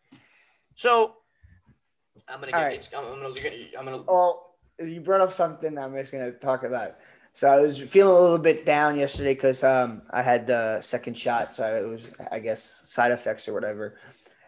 [0.76, 1.16] So
[2.28, 2.90] I'm gonna get right.
[2.96, 3.34] I'm gonna
[3.80, 4.47] I'm gonna Well,
[4.80, 6.96] you brought up something I'm just going to talk about.
[7.34, 11.18] So I was feeling a little bit down yesterday because um, I had the second
[11.18, 11.54] shot.
[11.54, 14.00] So it was, I guess, side effects or whatever.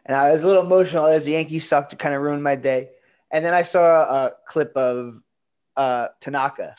[0.06, 1.94] And I was a little emotional as the Yankees sucked.
[1.94, 2.90] It kind of ruined my day.
[3.32, 5.22] And then I saw a clip of
[5.78, 6.76] uh, Tanaka.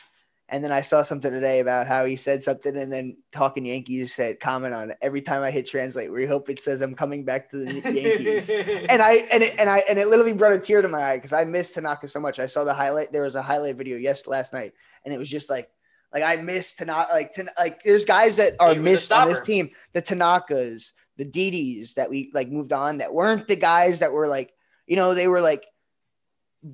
[0.51, 4.13] And then I saw something today about how he said something and then talking Yankees
[4.13, 4.97] said comment on it.
[5.01, 8.49] Every time I hit translate, we hope it says I'm coming back to the Yankees.
[8.89, 11.17] and I and it and I and it literally brought a tear to my eye
[11.17, 12.37] because I missed Tanaka so much.
[12.37, 13.13] I saw the highlight.
[13.13, 14.73] There was a highlight video yes last night,
[15.05, 15.69] and it was just like
[16.13, 17.13] like I missed Tanaka.
[17.13, 19.69] Like Tan- like there's guys that are He was a missed on this team.
[19.93, 24.27] The Tanakas, the Didis that we like moved on that weren't the guys that were
[24.27, 24.51] like
[24.85, 25.63] you know they were like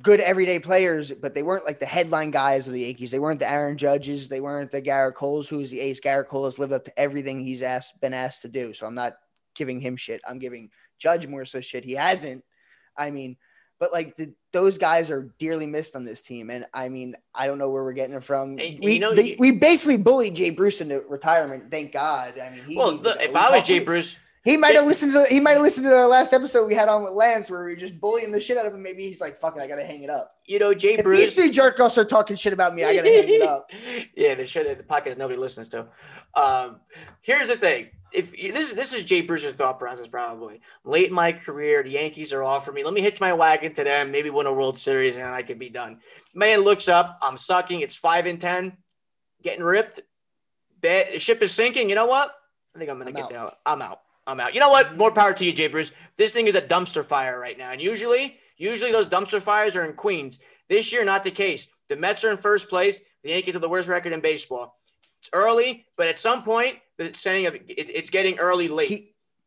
[0.01, 3.11] good everyday players, but they weren't like the headline guys of the Yankees.
[3.11, 4.27] They weren't the Aaron Judges.
[4.27, 5.99] They weren't the Garrett Coles, who's the ace.
[5.99, 8.73] Garrett Cole has lived up to everything he's asked been asked to do.
[8.73, 9.15] So I'm not
[9.55, 10.21] giving him shit.
[10.27, 10.69] I'm giving
[10.99, 11.85] Judge more so shit.
[11.85, 12.43] He hasn't.
[12.97, 13.37] I mean,
[13.79, 17.45] but like the, those guys are dearly missed on this team, and I mean, I
[17.47, 18.57] don't know where we're getting it from.
[18.59, 21.69] And- we you know, they- you- we basically bullied Jay Bruce into retirement.
[21.71, 22.39] Thank God.
[22.39, 25.25] I mean, he well, look, if I was Jay Bruce, he might have listened to
[25.29, 27.71] he might have listened to the last episode we had on with Lance where we
[27.71, 28.81] were just bullying the shit out of him.
[28.81, 31.17] Maybe he's like, "Fuck it, I gotta hang it up." you know, Jay If Bruce.
[31.19, 33.69] these three jerk offs are talking shit about me, I gotta hang it up.
[34.15, 35.87] yeah, the show that the podcast nobody listens to.
[36.33, 36.79] Um,
[37.21, 41.13] here's the thing: if this is this is Jay Bruce's thought process, probably late in
[41.13, 42.83] my career, the Yankees are offering me.
[42.85, 45.59] Let me hitch my wagon to them, maybe win a World Series, and I could
[45.59, 45.99] be done.
[46.33, 47.81] Man looks up, I'm sucking.
[47.81, 48.77] It's five and ten,
[49.43, 49.99] getting ripped.
[50.79, 51.89] Bad, the ship is sinking.
[51.89, 52.33] You know what?
[52.75, 53.31] I think I'm gonna I'm get out.
[53.31, 53.51] down.
[53.65, 54.01] I'm out.
[54.27, 54.53] I'm out.
[54.53, 54.95] You know what?
[54.97, 55.91] More power to you, Jay Bruce.
[56.17, 59.85] This thing is a dumpster fire right now, and usually, usually those dumpster fires are
[59.85, 60.37] in Queens.
[60.67, 61.67] This year, not the case.
[61.87, 62.99] The Mets are in first place.
[63.23, 64.77] The Yankees have the worst record in baseball.
[65.19, 68.89] It's early, but at some point, the saying of it, it's getting early late.
[68.89, 68.95] He,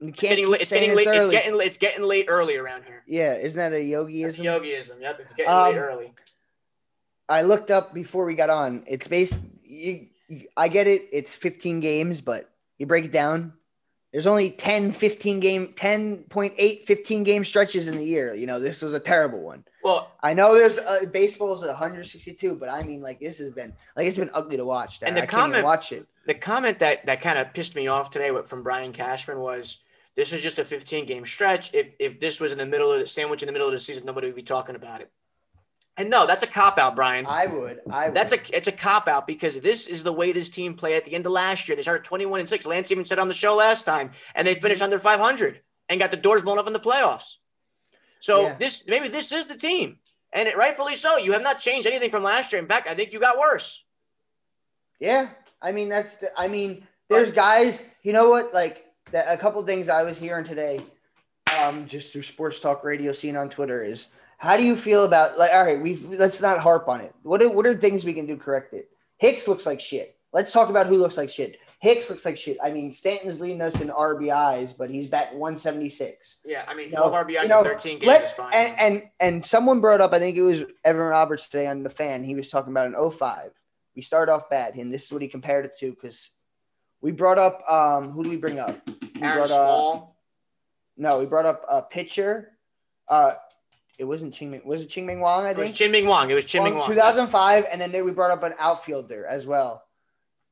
[0.00, 0.60] you it's can't getting late.
[0.62, 1.06] It's getting late.
[1.06, 1.30] It's early.
[1.36, 3.02] getting it's getting late early around here.
[3.06, 4.44] yeah, isn't that a It's yogiism?
[4.44, 5.00] yogiism.
[5.02, 6.12] Yep, it's getting Um, late early.
[7.28, 8.82] I looked up before we got on.
[8.86, 9.38] It's based.
[9.62, 11.02] You, you- I get it.
[11.12, 13.52] It's 15 games, but you break it down.
[14.12, 18.34] There's only 10, 15 game, 10.8, 15 game stretches in the year.
[18.34, 19.64] You know, this was a terrible one.
[19.84, 24.06] Well, I know there's uh, baseball's 162, but I mean, like this has been like
[24.06, 24.98] it's been ugly to watch.
[25.02, 26.06] And the I can't comment- watch it.
[26.26, 29.78] the comment that that kind of pissed me off today from Brian Cashman was
[30.16, 31.72] this is just a 15 game stretch.
[31.72, 33.80] If if this was in the middle of the sandwich in the middle of the
[33.80, 35.10] season, nobody would be talking about it.
[36.00, 37.26] And no, that's a cop out, Brian.
[37.26, 37.80] I would.
[37.90, 38.16] I would.
[38.16, 41.04] That's a it's a cop out because this is the way this team played at
[41.04, 41.76] the end of last year.
[41.76, 42.64] They started 21 and 6.
[42.64, 45.60] Lance even said on the show last time, and they finished under 500
[45.90, 47.34] and got the doors blown off in the playoffs.
[48.20, 48.54] So Yeah.
[48.54, 49.98] this maybe this is the team.
[50.32, 51.18] And it, rightfully so.
[51.18, 52.62] You have not changed anything from last year.
[52.62, 53.84] In fact, I think you got worse.
[55.00, 55.28] Yeah,
[55.60, 56.30] I mean that's the.
[56.34, 57.82] I mean, there's guys.
[58.02, 58.54] You know what?
[58.54, 60.80] Like that, a couple things I was hearing today,
[61.60, 64.06] um, just through sports talk radio, seen on Twitter is
[64.40, 65.52] how do you feel about like?
[65.52, 67.14] All right, we let's not harp on it.
[67.24, 68.88] What are what are the things we can do correct it?
[69.18, 70.16] Hicks looks like shit.
[70.32, 71.58] Let's talk about who looks like shit.
[71.80, 72.56] Hicks looks like shit.
[72.62, 76.38] I mean, Stanton's leading us in RBIs, but he's batting 176.
[76.44, 78.50] Yeah, I mean, No, 12 RBIs you know, in 13 games Let- is fine.
[78.54, 81.90] And, and and someone brought up, I think it was Evan Roberts today on the
[81.90, 82.24] fan.
[82.24, 83.52] He was talking about an 05.
[83.94, 86.30] We start off bad, and this is what he compared it to because
[87.02, 88.78] we brought up um who do we bring up?
[88.86, 90.16] We Aaron brought up Small.
[90.96, 92.52] no, we brought up a pitcher.
[93.08, 93.32] Uh,
[94.00, 94.62] it wasn't Chien-Ming.
[94.64, 95.44] was it Chien-Ming Wang?
[95.44, 96.30] I think It was think Chien-Ming Wang.
[96.30, 96.88] It was Chien-Ming Wang, Wong.
[96.88, 99.84] 2005, and then we brought up an outfielder as well.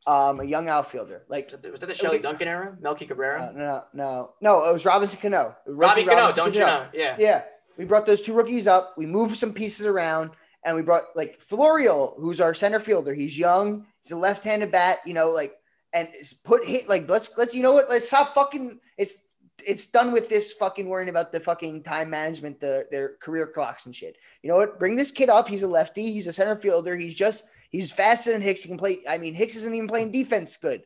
[0.06, 1.24] um, a young outfielder.
[1.28, 2.76] Like Was that- the Shelley Duncan era?
[2.80, 3.42] Melky Cabrera?
[3.42, 5.54] uh, no, no, no, it was Robinson Cano.
[5.66, 6.86] Robbie Cano, don't you know?
[6.94, 7.16] Yeah.
[7.18, 7.42] Yeah,
[7.76, 8.94] we brought those two rookies up.
[8.96, 10.30] We moved some pieces around,
[10.64, 13.12] and we brought like Florial, who's our center fielder.
[13.12, 13.86] He's young.
[14.02, 14.98] He's a left-handed bat.
[15.04, 15.54] You know, like
[15.92, 16.08] and
[16.44, 17.90] put hit like let's let's you know what?
[17.90, 18.80] Let's stop fucking.
[18.96, 19.18] It's
[19.66, 23.86] it's done with this fucking worrying about the fucking time management, the their career clocks
[23.86, 24.16] and shit.
[24.42, 24.78] You know what?
[24.78, 25.48] Bring this kid up.
[25.48, 26.12] He's a lefty.
[26.12, 26.96] He's a center fielder.
[26.96, 28.62] He's just he's faster than Hicks.
[28.62, 29.00] He can play.
[29.08, 30.82] I mean, Hicks isn't even playing defense good.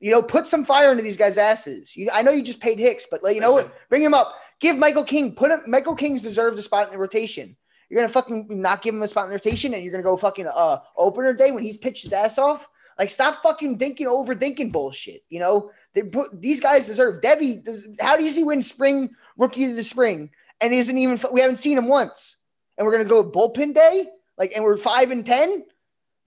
[0.00, 1.96] You know, put some fire into these guys' asses.
[1.96, 3.70] You, I know you just paid Hicks, but like, you know Listen.
[3.70, 3.88] what?
[3.88, 4.34] Bring him up.
[4.60, 5.34] Give Michael King.
[5.34, 5.60] Put him.
[5.66, 7.56] Michael King's deserved a spot in the rotation.
[7.88, 10.16] You're gonna fucking not give him a spot in the rotation, and you're gonna go
[10.16, 12.68] fucking uh opener day when he's pitched his ass off.
[12.98, 15.22] Like, stop fucking thinking overthinking bullshit.
[15.28, 17.22] You know, they put these guys deserve.
[17.22, 20.30] Devi, does, how does he win spring rookie of the spring
[20.60, 21.18] and isn't even?
[21.32, 22.36] We haven't seen him once,
[22.76, 24.08] and we're gonna go bullpen day.
[24.36, 25.64] Like, and we're five and ten.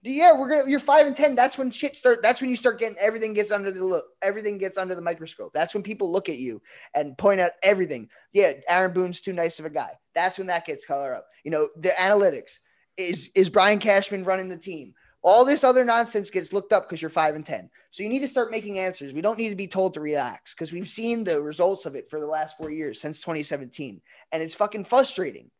[0.02, 0.68] Yeah, we're gonna.
[0.68, 1.34] You're five and ten.
[1.34, 2.22] That's when shit start.
[2.22, 4.06] That's when you start getting everything gets under the look.
[4.22, 5.52] Everything gets under the microscope.
[5.52, 6.62] That's when people look at you
[6.94, 8.08] and point out everything.
[8.32, 9.92] Yeah, Aaron Boone's too nice of a guy.
[10.14, 11.26] That's when that gets color up.
[11.44, 12.60] You know, the analytics
[12.96, 14.94] is is Brian Cashman running the team.
[15.22, 17.70] All this other nonsense gets looked up because you're five and ten.
[17.92, 19.14] So you need to start making answers.
[19.14, 22.08] We don't need to be told to relax because we've seen the results of it
[22.08, 24.00] for the last four years since 2017,
[24.32, 25.50] and it's fucking frustrating.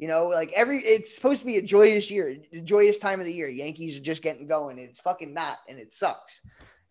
[0.00, 3.26] You know, like every it's supposed to be a joyous year, a joyous time of
[3.26, 3.50] the year.
[3.50, 4.78] Yankees are just getting going.
[4.78, 6.40] It's fucking not, and it sucks.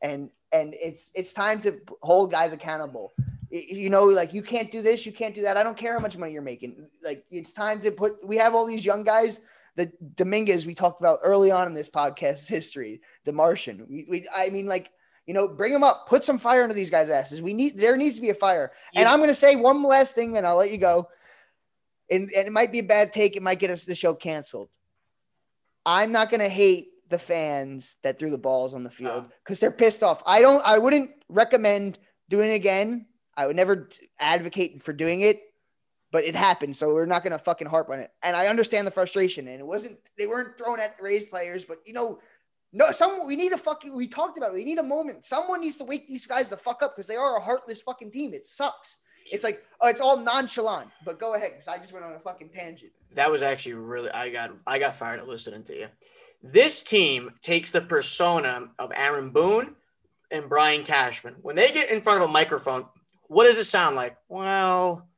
[0.03, 3.13] And and it's it's time to hold guys accountable.
[3.49, 5.57] You know, like you can't do this, you can't do that.
[5.57, 6.87] I don't care how much money you're making.
[7.03, 8.23] Like it's time to put.
[8.27, 9.41] We have all these young guys.
[9.79, 13.85] The Dominguez we talked about early on in this podcast's history, the Martian.
[13.89, 14.91] We, we I mean, like
[15.25, 17.41] you know, bring them up, put some fire into these guys' asses.
[17.41, 18.73] We need there needs to be a fire.
[18.93, 21.07] And I'm going to say one last thing, and I'll let you go.
[22.11, 23.37] And, and it might be a bad take.
[23.37, 24.69] It might get us the show canceled.
[25.85, 29.59] I'm not going to hate the fans that threw the balls on the field because
[29.59, 30.21] they're pissed off.
[30.25, 30.65] I don't.
[30.65, 33.05] I wouldn't recommend doing it again.
[33.37, 33.87] I would never
[34.19, 35.41] advocate for doing it,
[36.11, 38.11] but it happened, so we're not going to fucking harp on it.
[38.23, 39.47] And I understand the frustration.
[39.47, 39.97] And it wasn't.
[40.17, 42.19] They weren't thrown at raised players, but you know,
[42.73, 42.91] no.
[42.91, 43.95] Some we need a fucking.
[43.95, 44.55] We talked about it.
[44.55, 45.25] We need a moment.
[45.25, 48.11] Someone needs to wake these guys the fuck up because they are a heartless fucking
[48.11, 48.33] team.
[48.33, 48.97] It sucks.
[49.31, 50.89] It's like oh, it's all nonchalant.
[51.05, 52.91] But go ahead, because I just went on a fucking tangent.
[53.13, 55.87] That was actually really I got I got fired up listening to you.
[56.41, 59.75] This team takes the persona of Aaron Boone
[60.31, 61.35] and Brian Cashman.
[61.41, 62.85] When they get in front of a microphone,
[63.27, 64.15] what does it sound like?
[64.29, 65.08] Well,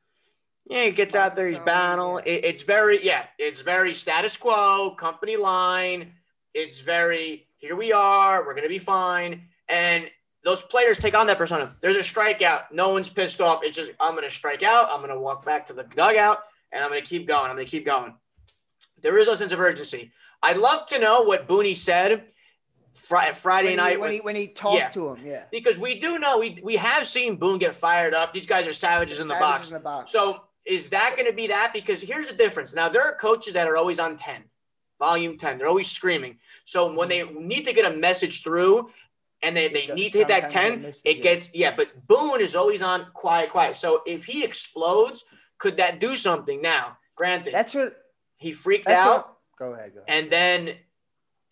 [0.66, 2.18] yeah, he gets out there, he's battle.
[2.18, 6.12] It, it's very yeah, it's very status quo, company line.
[6.54, 9.42] It's very here we are, we're gonna be fine.
[9.68, 10.10] And
[10.44, 11.76] those players take on that persona.
[11.80, 13.60] There's a strikeout, no one's pissed off.
[13.62, 16.38] It's just I'm gonna strike out, I'm gonna walk back to the dugout,
[16.72, 17.50] and I'm going to keep going.
[17.50, 18.14] I'm going to keep going.
[19.02, 20.10] There is no sense of urgency.
[20.42, 22.24] I'd love to know what Booney said
[22.94, 24.88] fri- Friday when night when when- he when he talked Yeah.
[24.90, 25.44] to him, yeah.
[25.52, 28.32] because we do know we we have seen Boone get fired up.
[28.32, 30.10] These guys are savages in the Savages in the box.
[30.12, 31.72] So is that going to be that?
[31.74, 32.74] Because here's the difference.
[32.74, 34.44] Now there are coaches that are always on ten,
[34.98, 35.58] volume ten.
[35.58, 36.38] They're always screaming.
[36.64, 38.90] So when they need to get a message through,
[39.42, 41.22] and they, they need to hit that ten, misses it it.
[41.22, 41.74] gets yeah.
[41.76, 43.74] But Boone is always on quiet, quiet.
[43.76, 45.24] So if he explodes,
[45.58, 46.62] could that do something?
[46.62, 47.96] Now, granted, that's what.
[48.38, 49.36] he freaked out what.
[49.58, 49.94] Go ahead.
[49.94, 50.24] Go ahead.
[50.24, 50.76] and then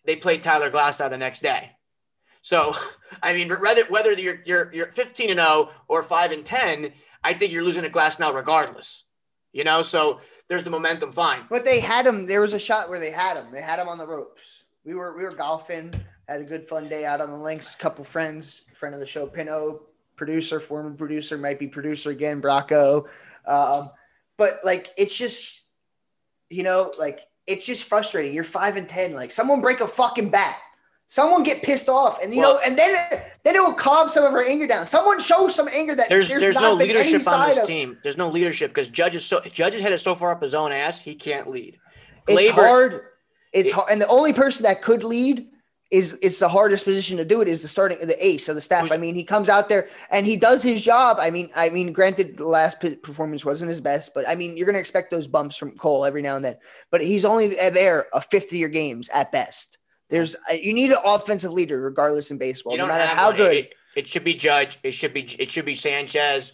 [0.05, 1.71] they played Tyler Glasnow the next day.
[2.41, 2.73] So,
[3.23, 6.91] I mean, whether whether you're you're you're 15 and 0 or 5 and 10,
[7.23, 9.03] I think you're losing to Glasnow regardless.
[9.53, 11.41] You know, so there's the momentum fine.
[11.49, 12.25] But they had him.
[12.25, 13.51] There was a shot where they had him.
[13.51, 14.63] They had him on the ropes.
[14.85, 15.93] We were we were golfing.
[16.29, 17.75] Had a good fun day out on the links.
[17.75, 19.81] Couple friends, friend of the show, Pino,
[20.15, 23.07] producer, former producer, might be producer again, Bracco.
[23.45, 23.89] Um,
[24.37, 25.63] but like, it's just,
[26.49, 28.33] you know, like it's just frustrating.
[28.33, 29.11] You're five and ten.
[29.13, 30.55] Like, someone break a fucking bat.
[31.11, 32.95] Someone get pissed off, and you Well- know, and then
[33.43, 34.85] then it will calm some of our anger down.
[34.85, 37.97] Someone show some anger that There's there's, not no leadership on this of- team.
[38.01, 40.71] There's no leadership because Judge is so Judge is headed so far up his own
[40.71, 41.77] ass he can't lead.
[42.29, 43.01] It's hard.
[43.51, 45.49] It's It- hard, and the only person that could lead
[45.91, 48.61] is it's the hardest position to do it is the starting the ace of the
[48.61, 48.89] staff.
[48.89, 51.17] I mean, he comes out there and he does his job.
[51.19, 54.55] I mean, I mean, granted, the last p- performance wasn't his best, but I mean,
[54.55, 56.55] you're going to expect those bumps from Cole every now and then.
[56.89, 59.77] But he's only there a fifth of your games at best.
[60.11, 63.37] There's uh, you need an offensive leader regardless in baseball, no matter how one.
[63.37, 63.55] good.
[63.55, 64.77] It, it should be Judge.
[64.83, 66.53] It should be it should be Sanchez.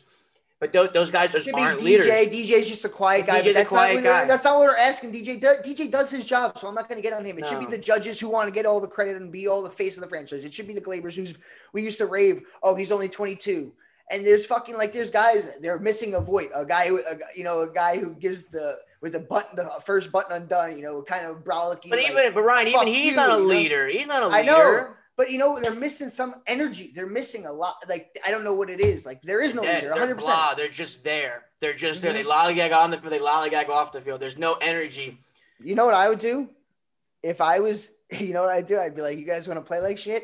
[0.59, 1.83] But those, those guys just aren't DJ.
[1.83, 2.07] leaders.
[2.07, 3.41] DJ's just a quiet guy.
[3.41, 4.25] DJ's that's, quiet not what, guy.
[4.25, 5.11] that's not what we're asking.
[5.11, 7.37] DJ does, DJ does his job, so I'm not going to get on him.
[7.37, 9.61] It should be the judges who want to get all the credit and be all
[9.61, 10.43] the face of the franchise.
[10.45, 11.35] It should be the Glabers who's
[11.73, 12.41] we used to rave.
[12.63, 13.71] Oh, he's only 22.
[14.09, 16.49] And there's fucking like there's guys they're missing a void.
[16.55, 19.69] A guy who a, you know a guy who gives the with the button the
[19.85, 20.77] first button undone.
[20.77, 21.89] You know, kind of brolicky.
[21.89, 23.45] But like- even but Ryan, even he's you, not a you know?
[23.45, 23.87] leader.
[23.87, 24.37] He's not a leader.
[24.37, 24.87] I know.
[25.15, 26.91] But you know, they're missing some energy.
[26.93, 27.77] They're missing a lot.
[27.89, 29.05] Like I don't know what it is.
[29.05, 29.89] Like there is no leader.
[29.89, 30.15] 100.
[30.15, 30.57] percent.
[30.57, 31.45] They're just there.
[31.59, 32.13] They're just there.
[32.13, 32.31] They Mhm.
[32.31, 33.13] lollygag on the field.
[33.13, 34.19] They lollygag off the field.
[34.19, 35.19] There's no energy.
[35.59, 36.49] You know what I would do?
[37.23, 38.77] If I was, you know what I'd do?
[38.79, 40.23] I'd be like, you guys want to play like shit?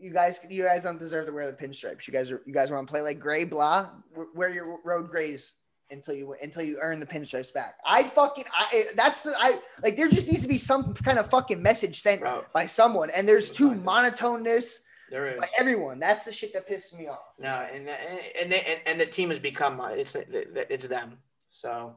[0.00, 2.06] You guys, you guys don't deserve to wear the pinstripes.
[2.06, 3.90] You guys are, you guys want to play like gray, blah.
[4.34, 5.54] Wear your road grays
[5.90, 7.76] until you until you earn the pinstripes back.
[7.84, 8.86] I'd fucking, I.
[8.94, 9.96] That's the, I like.
[9.96, 13.28] There just needs to be some kind of fucking message sent Bro, by someone, and
[13.28, 15.40] there's too monotoneness there is.
[15.40, 15.98] by everyone.
[15.98, 17.20] That's the shit that pisses me off.
[17.38, 17.94] No, and the,
[18.40, 21.18] and they, and, and the team has become uh, it's it's them.
[21.50, 21.96] So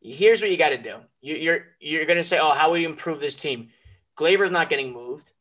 [0.00, 0.96] here's what you got to do.
[1.20, 3.68] You, you're you're gonna say, oh, how would you improve this team?
[4.16, 5.32] Gleyber's not getting moved.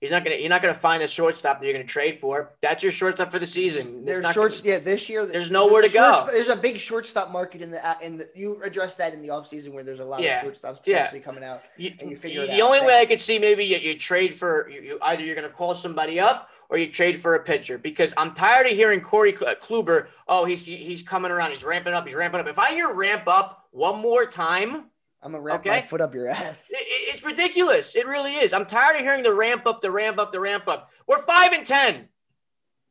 [0.00, 0.36] He's not gonna.
[0.36, 2.52] You're not gonna find a shortstop that you're gonna trade for.
[2.60, 4.04] That's your shortstop for the season.
[4.04, 4.78] There's not shorts, gonna- yeah.
[4.80, 6.26] This year, There's nowhere to go.
[6.30, 8.28] There's a big shortstop market in the uh, in the.
[8.34, 10.44] You address that in the offseason where there's a lot Yeah.
[10.44, 11.04] of shortstops Yeah.
[11.04, 11.62] potentially coming out.
[11.78, 14.34] You, and you figure it the only way I could see maybe you, you trade
[14.34, 17.42] for you, you either you're going to call somebody up or you trade for a
[17.42, 20.08] pitcher because I'm tired of hearing Corey Kluber.
[20.28, 21.52] Oh, he's he's coming around.
[21.52, 22.04] He's ramping up.
[22.04, 22.46] He's ramping up.
[22.46, 24.90] If I hear ramp up one more time,
[25.24, 25.86] I'm gonna wrap my Okay.
[25.86, 26.70] foot up your ass.
[26.72, 27.96] i- i- it's ridiculous.
[27.96, 28.52] It really is.
[28.52, 30.90] I'm tired of hearing the ramp up, the ramp up, the ramp up.
[31.06, 32.08] We're five and ten.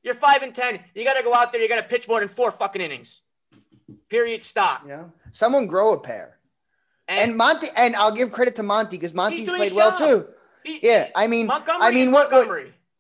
[0.02, 0.84] You're five and ten.
[0.96, 1.62] You got to go out there.
[1.62, 3.22] You got to pitch more than four fucking innings.
[4.10, 4.44] Period.
[4.44, 4.82] Stop.
[4.84, 6.40] You know, someone grow a pair.
[7.08, 10.28] And Monty, and I'll give credit to Monty because Monty's played well too.
[10.64, 11.86] he- Yeah, I mean, Montgomery.
[11.88, 12.32] I mean, what,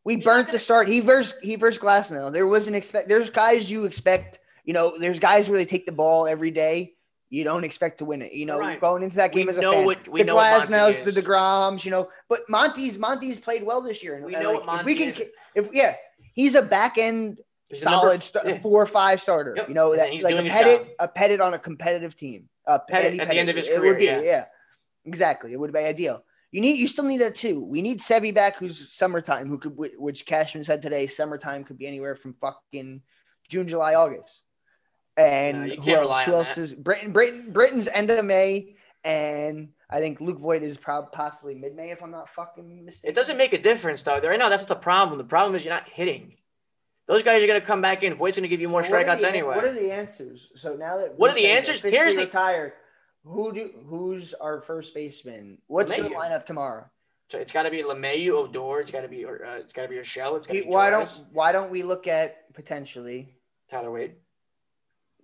[0.03, 0.87] we He's burnt gonna- the start.
[0.89, 2.31] He versus he versus Glasnow.
[2.31, 3.07] There wasn't expect.
[3.07, 4.39] There's guys you expect.
[4.65, 6.92] You know, there's guys where they take the ball every day.
[7.33, 8.31] You don't expect to win it.
[8.33, 8.79] You know, Right.
[8.79, 9.85] going into that We game as a know fan.
[9.85, 11.09] what- we the know Glasnows, the.
[11.19, 11.83] Degroms.
[11.83, 14.13] You know, but Monty's Monty's played well this year.
[14.15, 15.21] And We uh, know like, what if we can, is.
[15.55, 15.95] if yeah,
[16.33, 18.59] he's a back end He's solid f- st- yeah.
[18.61, 19.55] four or five starter.
[19.57, 19.67] Yep.
[19.67, 22.49] You know that he's like a petted a petted on a competitive team.
[22.67, 24.21] A Pettitte Eddie at the end of his career, would be, yeah.
[24.21, 24.45] yeah,
[25.05, 25.51] exactly.
[25.53, 26.23] It would be ideal.
[26.51, 27.59] You need you still need that too.
[27.65, 31.07] We need Sevi back, who's summertime, who could which Cashman said today.
[31.07, 33.01] Summertime could be anywhere from fucking
[33.49, 34.43] June, July, August.
[35.17, 36.23] And No, who else?
[36.23, 37.11] Who else is Britton?
[37.11, 41.91] Britton Britton's end of May, and I think Luke Voit is probably possibly mid May,
[41.91, 43.11] if I'm not fucking mistaken.
[43.11, 44.19] It doesn't make a difference, though.
[44.19, 45.17] Right now, that's not the problem.
[45.19, 46.37] The problem is you're not hitting.
[47.05, 48.15] Those guys are going to come back in.
[48.15, 49.55] Voit's going to give you more So strikeouts the- anyway.
[49.55, 50.47] What are the answers?
[50.55, 51.81] So now that What are the answers?
[51.81, 52.73] Here's the- retired.
[53.25, 55.59] Who do who's our first baseman?
[55.67, 56.85] What's the lineup tomorrow?
[57.29, 58.79] so it's got to be LeMahieu, Odor.
[58.81, 59.23] It's got to be.
[59.25, 60.35] or, Uh, it's got to be Rochelle.
[60.35, 63.33] It's got to be Why Torres, don't why don't we look at potentially?
[63.71, 64.15] Tyler Wade.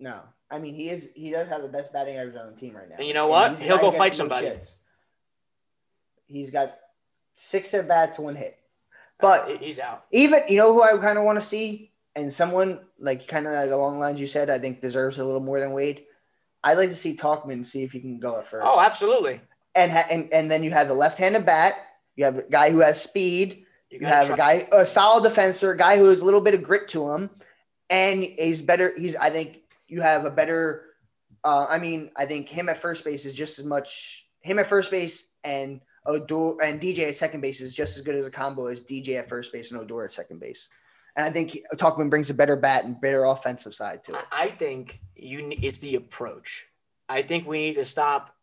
[0.00, 2.74] No, I mean he is he does have the best batting average on the team
[2.74, 2.96] right now.
[2.98, 3.58] And you know what?
[3.58, 4.46] He'll go fight somebody.
[4.48, 4.72] shits.
[6.26, 6.76] He's got
[7.34, 8.58] six at bats, one hit.
[8.92, 10.04] Uh, But he- he's out.
[10.10, 13.52] even you know who I kind of want to see, and someone like kind of
[13.52, 16.04] like along the lines you said, I think deserves a little more than Wade.
[16.62, 18.66] I'd like to see Tauchman see if he can go at first.
[18.66, 19.40] Oh, absolutely.
[19.74, 21.74] and ha- and and then you have the left-handed bat.
[22.16, 23.66] You have a guy who has speed.
[23.90, 26.40] You gotta have try- a guy, a solid defender, a guy who has a little
[26.40, 27.30] bit of grit to him,
[27.88, 28.92] and he's better.
[28.96, 29.59] He's, I think,
[29.90, 30.86] you have a better.
[31.44, 34.26] Uh, I mean, I think him at first base is just as much.
[34.40, 38.14] Him at first base and Odor and DJ at second base is just as good
[38.14, 40.68] as a combo as DJ at first base and Odor at second base.
[41.16, 44.24] And I think Tauchman brings a better bat and better offensive side to it.
[44.32, 45.52] I think you.
[45.60, 46.66] It's the approach.
[47.08, 48.34] I think we need to stop.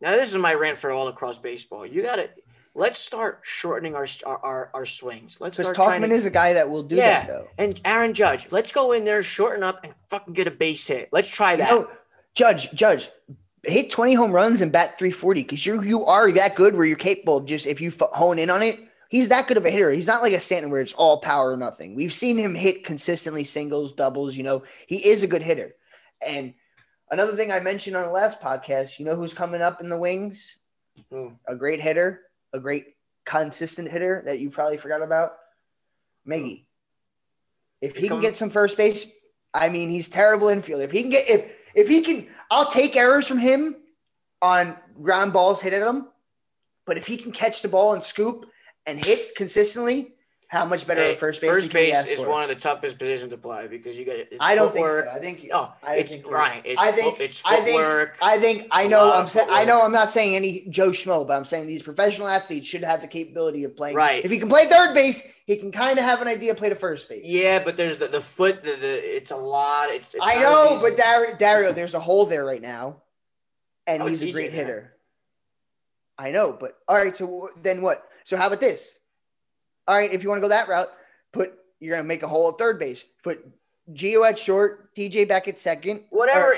[0.00, 1.86] Now, this is my rant for all across baseball.
[1.86, 2.28] You got to
[2.74, 5.38] let's start shortening our our, our, swings.
[5.40, 7.20] Let's start Tauchman to, is a guy that will do Yeah.
[7.20, 7.48] that though.
[7.58, 8.48] and Aaron Judge.
[8.50, 11.08] Let's go in there, shorten up, and fucking get a base hit.
[11.12, 11.70] Let's try You that.
[11.70, 11.88] know,
[12.34, 13.10] Judge, Judge,
[13.62, 16.96] hit 20 home runs and bat 340 because you you are that good where you're
[16.96, 18.80] capable of just if you f- hone in on it.
[19.08, 19.92] He's that good of a hitter.
[19.92, 21.94] He's not like a Stanton where it's all power or nothing.
[21.94, 24.36] We've seen him hit consistently singles, doubles.
[24.36, 25.76] You know, he is a good hitter.
[26.26, 26.54] And
[27.12, 29.96] another thing I mentioned on the last podcast, you know who's coming up in the
[29.96, 30.56] wings?
[31.10, 31.32] Who?
[31.46, 32.22] A great hitter,
[32.54, 32.94] a great
[33.26, 35.34] consistent hitter that you probably forgot about,
[36.26, 36.62] Miggy.
[36.62, 36.66] Oh.
[37.82, 39.06] If he can get some first base,
[39.52, 40.80] I mean, he's terrible infield.
[40.80, 43.76] If he can get if if he can, I'll take errors from him
[44.40, 46.08] on ground balls hit at him.
[46.86, 48.46] But if he can catch the ball and scoop
[48.86, 50.13] and hit consistently,
[50.54, 51.50] how much better Hey, at first base?
[51.50, 52.30] first base is for?
[52.30, 54.16] one of the toughest positions to play because you got.
[54.16, 55.06] It's I don't think so.
[55.12, 56.62] I think No, I it's think- right.
[56.64, 58.16] It's I think- it's I think- footwork.
[58.22, 61.36] I think I know I'm saying I know I'm not saying any Joe Schmo, but
[61.36, 63.96] I'm saying these professional athletes should have the capability of playing.
[63.96, 64.24] Right.
[64.24, 66.74] If he can play third base, he can kind of have an idea play to
[66.74, 67.22] first base.
[67.24, 68.62] yeah, but there's the, the foot.
[68.62, 69.90] The, the it's a lot.
[69.90, 73.02] It's, it's I know, but Dario, Dario, there's a hole there right now,
[73.86, 74.92] and Oh, he's a great hitter.
[76.16, 77.16] I know, but all right.
[77.16, 78.06] So then what?
[78.22, 78.98] So how about this?
[79.86, 80.88] All right, if you want to go that route,
[81.32, 83.04] put you're gonna make a hole at third base.
[83.22, 83.44] Put
[83.92, 86.54] Gio at short, DJ back at second, whatever.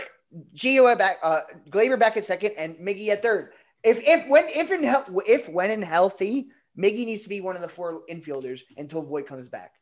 [0.54, 3.52] Gio at back, uh, Gleyber back at second, and Miggy at third.
[3.82, 7.56] If if when if in hel- if when in healthy, Miggy needs to be one
[7.56, 9.72] of the four infielders until Voit comes back.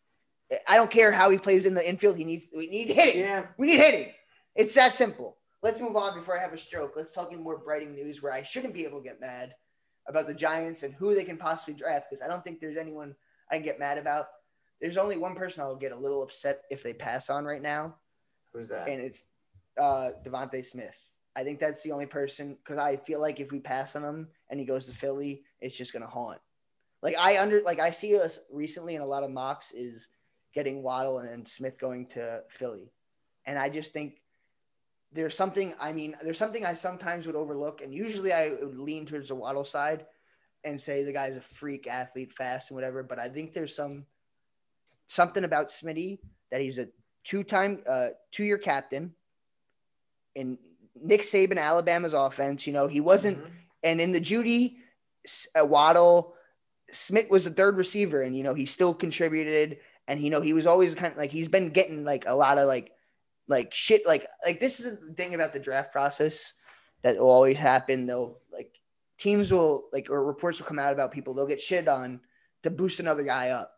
[0.68, 2.16] I don't care how he plays in the infield.
[2.16, 3.20] He needs we need hitting.
[3.20, 3.46] Yeah.
[3.58, 4.12] We need hitting.
[4.54, 5.36] It's that simple.
[5.62, 6.92] Let's move on before I have a stroke.
[6.94, 9.54] Let's talk in more brighting news where I shouldn't be able to get mad
[10.06, 13.16] about the Giants and who they can possibly draft because I don't think there's anyone
[13.54, 14.26] I get mad about.
[14.80, 17.94] There's only one person I'll get a little upset if they pass on right now,
[18.52, 18.88] Who's that?
[18.88, 19.24] and it's
[19.78, 21.00] uh, DeVonta Smith.
[21.36, 24.28] I think that's the only person because I feel like if we pass on him
[24.50, 26.38] and he goes to Philly, it's just gonna haunt.
[27.02, 30.08] Like I under like I see us recently in a lot of mocks is
[30.54, 32.92] getting Waddle and then Smith going to Philly,
[33.46, 34.20] and I just think
[35.12, 35.74] there's something.
[35.80, 39.34] I mean, there's something I sometimes would overlook, and usually I would lean towards the
[39.34, 40.06] Waddle side
[40.64, 43.02] and say the guy's a freak athlete, fast and whatever.
[43.02, 44.06] But I think there's some
[45.06, 46.18] something about Smitty
[46.50, 46.88] that he's a
[47.24, 49.14] two-time, uh, two-year captain
[50.34, 50.58] in
[51.00, 52.66] Nick Saban, Alabama's offense.
[52.66, 53.50] You know, he wasn't, Mhm.
[53.82, 54.78] and in the Jeudy,
[55.58, 56.34] uh, Waddle,
[56.90, 60.52] Smith was the third receiver, and you know he still contributed, and you know he
[60.52, 62.92] was always kind of like he's been getting like a lot of like,
[63.48, 66.54] like shit, like like this is the thing about the draft process
[67.02, 68.06] that will always happen.
[68.06, 68.78] They'll like
[69.18, 72.20] teams will like or reports will come out about people they'll get shit on
[72.62, 73.72] to boost another guy up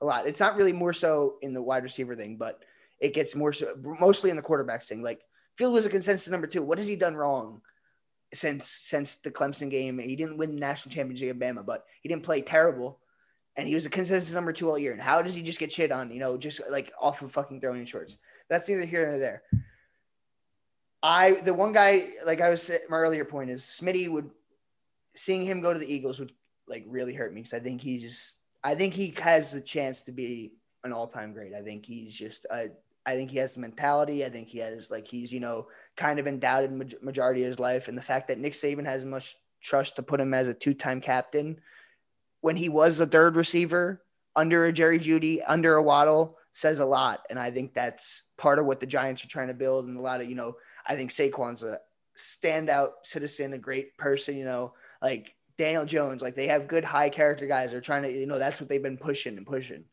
[0.00, 0.26] a lot.
[0.26, 2.62] It's not really more so in the wide receiver thing, but
[3.00, 3.68] it gets more so
[4.00, 5.02] mostly in the quarterbacks thing.
[5.02, 5.22] Like
[5.56, 6.62] Field was a consensus number two.
[6.62, 7.62] What has he done wrong
[8.32, 9.98] since since the Clemson game?
[9.98, 13.00] He didn't win the national championship at Bama, but he didn't play terrible.
[13.56, 14.92] And he was a consensus number two all year.
[14.92, 17.62] And how does he just get shit on, you know, just like off of fucking
[17.62, 18.18] throwing in shorts?
[18.50, 19.42] That's neither here nor there.
[21.02, 24.30] I the one guy, like I was my earlier point is Smitty would
[25.16, 26.32] seeing him go to the Eagles would
[26.68, 30.02] like really hurt me because I think he just I think he has the chance
[30.02, 30.52] to be
[30.84, 31.54] an all time great.
[31.54, 32.68] I think he's just a
[33.06, 34.24] I think he has the mentality.
[34.24, 37.60] I think he has like he's you know kind of been doubted majority of his
[37.60, 40.54] life, and the fact that Nick Saban has much trust to put him as a
[40.54, 41.60] two time captain
[42.40, 44.02] when he was the third receiver
[44.34, 48.58] under a Jerry Jeudy, under a Waddle says a lot, and I think that's part
[48.58, 49.86] of what the Giants are trying to build.
[49.86, 51.78] And a lot of you know I think Saquon's a
[52.16, 54.36] standout citizen, a great person.
[54.36, 57.70] You know like Daniel Jones, like they have good high character guys.
[57.70, 59.84] They're trying to you know that's what they've been pushing and pushing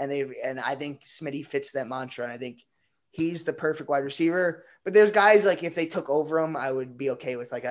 [0.00, 2.64] and they and I think Smitty fits that mantra, and I think
[3.10, 4.64] he's the perfect wide receiver.
[4.82, 7.66] But there's guys like if they took over him, I would be okay with like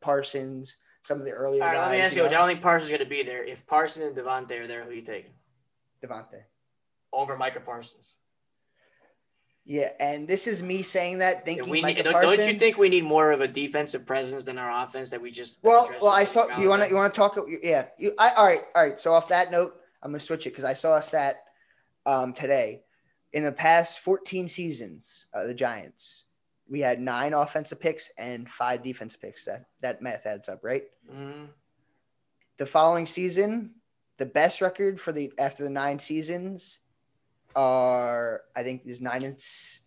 [0.00, 1.88] Parsons, some of the earlier All right, guys.
[1.88, 3.44] let me ask you, know, which I don't think Parsons is going to be there.
[3.44, 5.32] If Parsons and DeVonta are there, who are you taking
[6.02, 6.42] DeVonta.
[7.12, 8.14] over Micah Parsons?
[9.66, 12.36] Yeah, and this is me saying that thinking we Micah need, don't, Parsons.
[12.36, 15.30] don't you think we need more of a defensive presence than our offense that we
[15.30, 17.38] just Well, well, I saw you want to you want to talk.
[17.62, 19.00] Yeah, you, I, all right, all right.
[19.00, 21.36] So off that note, I'm gonna switch it because I saw a stat
[22.04, 22.82] um, today.
[23.32, 26.26] In the past 14 seasons, uh, the Giants,
[26.68, 29.46] we had nine offensive picks and five defensive picks.
[29.46, 30.84] That that math adds up, right?
[31.10, 31.48] Mhm.
[32.58, 33.76] The following season,
[34.18, 36.80] the best record for the after the nine seasons
[37.56, 39.38] are I think is nine and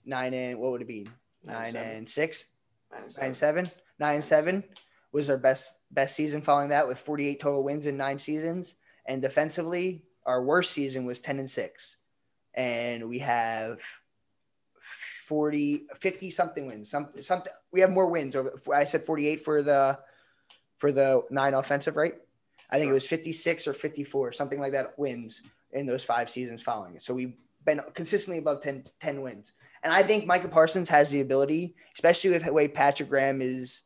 [0.05, 1.07] nine and what would it be?
[1.43, 1.97] Nine seven.
[1.97, 2.47] and six.
[2.91, 3.65] Nine and nine seven.
[3.65, 4.63] seven nine seven
[5.11, 8.75] was our best best season following that with 48 total wins in nine seasons
[9.07, 11.97] and defensively our worst season was 10 and 6
[12.55, 13.81] and we have
[14.81, 19.61] 40 50 something wins some something we have more wins over i said 48 for
[19.61, 19.97] the
[20.77, 22.15] for the nine offensive right
[22.69, 26.61] i think it was 56 or 54 something like that wins in those five seasons
[26.61, 27.33] following it so we've
[27.67, 29.53] been consistently above 10, 10 wins
[29.83, 33.83] and I think Micah Parsons has the ability, especially with the way Patrick Graham is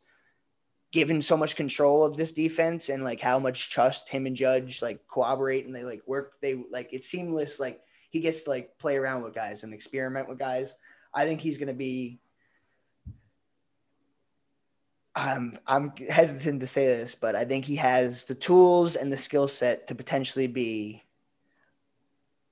[0.91, 4.82] given so much control of this defense and like how much trust him and Judge
[4.82, 6.34] like cooperate and they like work.
[6.41, 7.60] They like it's seamless.
[7.60, 10.74] Like he gets to like play around with guys and experiment with guys.
[11.13, 12.20] I think he's going to be.
[15.13, 19.17] I'm I'm hesitant to say this, but I think he has the tools and the
[19.17, 21.04] skill set to potentially be.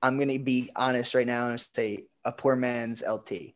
[0.02, 3.54] I'm going to be honest right now and say a poor man's LT.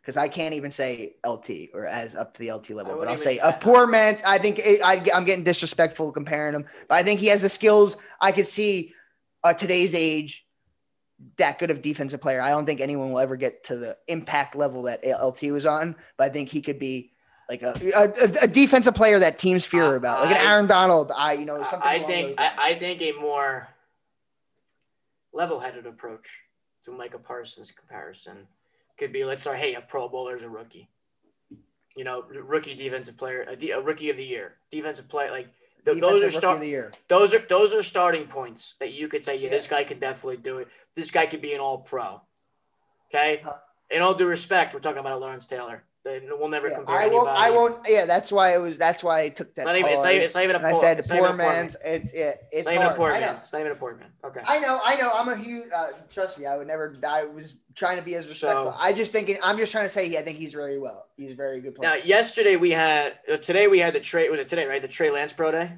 [0.00, 3.18] Because I can't even say LT or as up to the LT level, but I'll
[3.18, 4.16] say a poor man.
[4.26, 7.50] I think it, I, I'm getting disrespectful comparing him, but I think he has the
[7.50, 7.98] skills.
[8.18, 8.94] I could see
[9.44, 10.46] uh, today's age
[11.36, 12.40] that good of defensive player.
[12.40, 15.96] I don't think anyone will ever get to the impact level that LT was on,
[16.16, 17.12] but I think he could be
[17.48, 21.10] like a, a, a defensive player that teams fear about, like an Aaron Donald.
[21.16, 21.88] I you know something.
[21.88, 22.52] I think I.
[22.58, 23.68] I think a more
[25.32, 26.42] level-headed approach
[26.84, 28.46] to Micah Parsons comparison
[28.98, 29.58] could be let's start.
[29.58, 30.88] Hey, a Pro Bowler is a rookie.
[31.96, 35.30] You know, rookie defensive player, a, de- a rookie of the year, defensive player.
[35.30, 35.48] Like
[35.84, 36.60] th- those are start.
[36.60, 36.92] the year.
[37.08, 39.50] Those are those are starting points that you could say, yeah, Yeah.
[39.50, 40.68] this guy can definitely do it.
[40.94, 42.20] This guy could be an All Pro.
[43.12, 43.40] Okay.
[43.44, 43.54] Huh.
[43.90, 45.82] In all due respect, we're talking about a Lawrence Taylor.
[46.04, 46.96] We'll never Yeah, compare.
[46.96, 47.28] I won't.
[47.28, 47.80] I won't.
[47.86, 48.78] Yeah, that's why it was.
[48.78, 49.62] That's why I took that.
[49.62, 49.92] It's not even.
[49.92, 51.76] It's not, it's not even a And I said it's poor a poor man's.
[51.84, 52.30] It's yeah.
[52.30, 53.36] It's, It's not even a poor man.
[53.36, 54.08] It's not even a poor man.
[54.24, 54.40] Okay.
[54.46, 54.80] I know.
[54.82, 55.12] I know.
[55.14, 55.66] I'm a huge.
[55.74, 56.46] Uh, trust me.
[56.46, 56.96] I would never.
[57.06, 58.72] I was trying to be as respectful.
[58.72, 59.36] So- I just thinking.
[59.42, 60.16] I'm just trying to say.
[60.16, 61.06] I think he's very well.
[61.16, 61.90] He's a very good player.
[61.90, 63.18] Now, yesterday we had.
[63.30, 64.30] Uh, today we had the Trey.
[64.30, 64.66] Was it today?
[64.66, 65.72] Right, the Trey Lance pro day.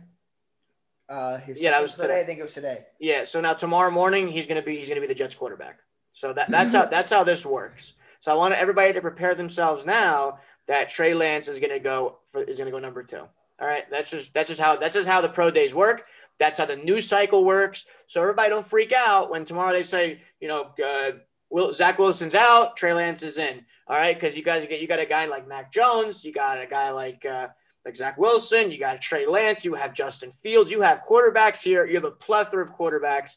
[1.08, 2.06] Uh, his Yeah, that was today.
[2.06, 2.20] today.
[2.20, 2.84] I think it was today.
[3.00, 3.24] Yeah.
[3.24, 5.80] So now tomorrow morning he's gonna be he's gonna be the Jets quarterback.
[6.12, 7.94] So that that's how that's how this works.
[8.20, 12.42] So I want everybody to prepare themselves now that Trey Lance is gonna go for
[12.42, 13.26] is gonna go number two.
[13.60, 13.84] All right.
[13.90, 16.04] That's just that's just how that's just how the pro days work.
[16.38, 17.86] That's how the news cycle works.
[18.06, 21.12] So everybody don't freak out when tomorrow they say you know uh,
[21.50, 23.64] Will Zach Wilson's out, Trey Lance is in.
[23.88, 26.60] All right, because you guys get you got a guy like Mac Jones, you got
[26.60, 27.48] a guy like uh,
[27.84, 31.86] like Zach Wilson, you got Trey Lance, you have Justin Fields, you have quarterbacks here.
[31.86, 33.36] You have a plethora of quarterbacks.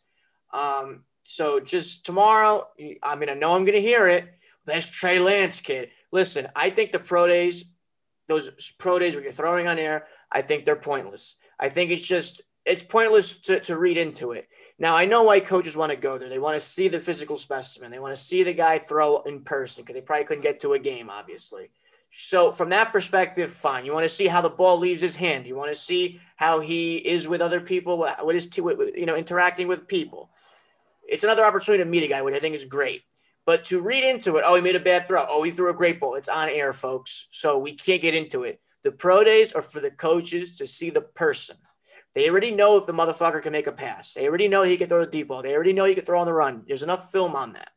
[0.53, 2.67] Um, so just tomorrow,
[3.01, 4.27] I mean, I know I'm going to hear it.
[4.65, 5.89] That's Trey Lance, kid.
[6.11, 7.65] Listen, I think the pro days,
[8.27, 11.35] those pro days where you're throwing on air, I think they're pointless.
[11.59, 14.47] I think it's just it's pointless to, to read into it.
[14.79, 16.29] Now I know why coaches want to go there.
[16.29, 17.91] They want to see the physical specimen.
[17.91, 20.73] They want to see the guy throw in person because they probably couldn't get to
[20.73, 21.69] a game, obviously.
[22.15, 23.85] So from that perspective, fine.
[23.85, 25.47] You want to see how the ball leaves his hand.
[25.47, 27.97] You want to see how he is with other people.
[27.97, 30.29] What is to you know interacting with people.
[31.07, 33.03] It's another opportunity to meet a guy, which I think is great.
[33.45, 35.25] But to read into it, oh, he made a bad throw.
[35.27, 36.15] Oh, he threw a great ball.
[36.15, 37.27] It's on air, folks.
[37.31, 38.61] So we can't get into it.
[38.83, 41.57] The pro days are for the coaches to see the person.
[42.15, 44.13] They already know if the motherfucker can make a pass.
[44.13, 45.41] They already know he can throw a deep ball.
[45.41, 46.63] They already know he can throw on the run.
[46.67, 47.69] There's enough film on that.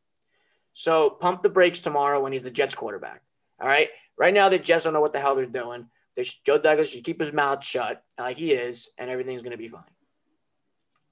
[0.74, 3.22] So pump the brakes tomorrow when he's the Jets quarterback.
[3.60, 3.88] All right.
[4.18, 5.88] Right now, the Jets don't know what the hell they're doing.
[6.16, 9.52] They should, Joe Douglas should keep his mouth shut like he is, and everything's going
[9.52, 9.82] to be fine.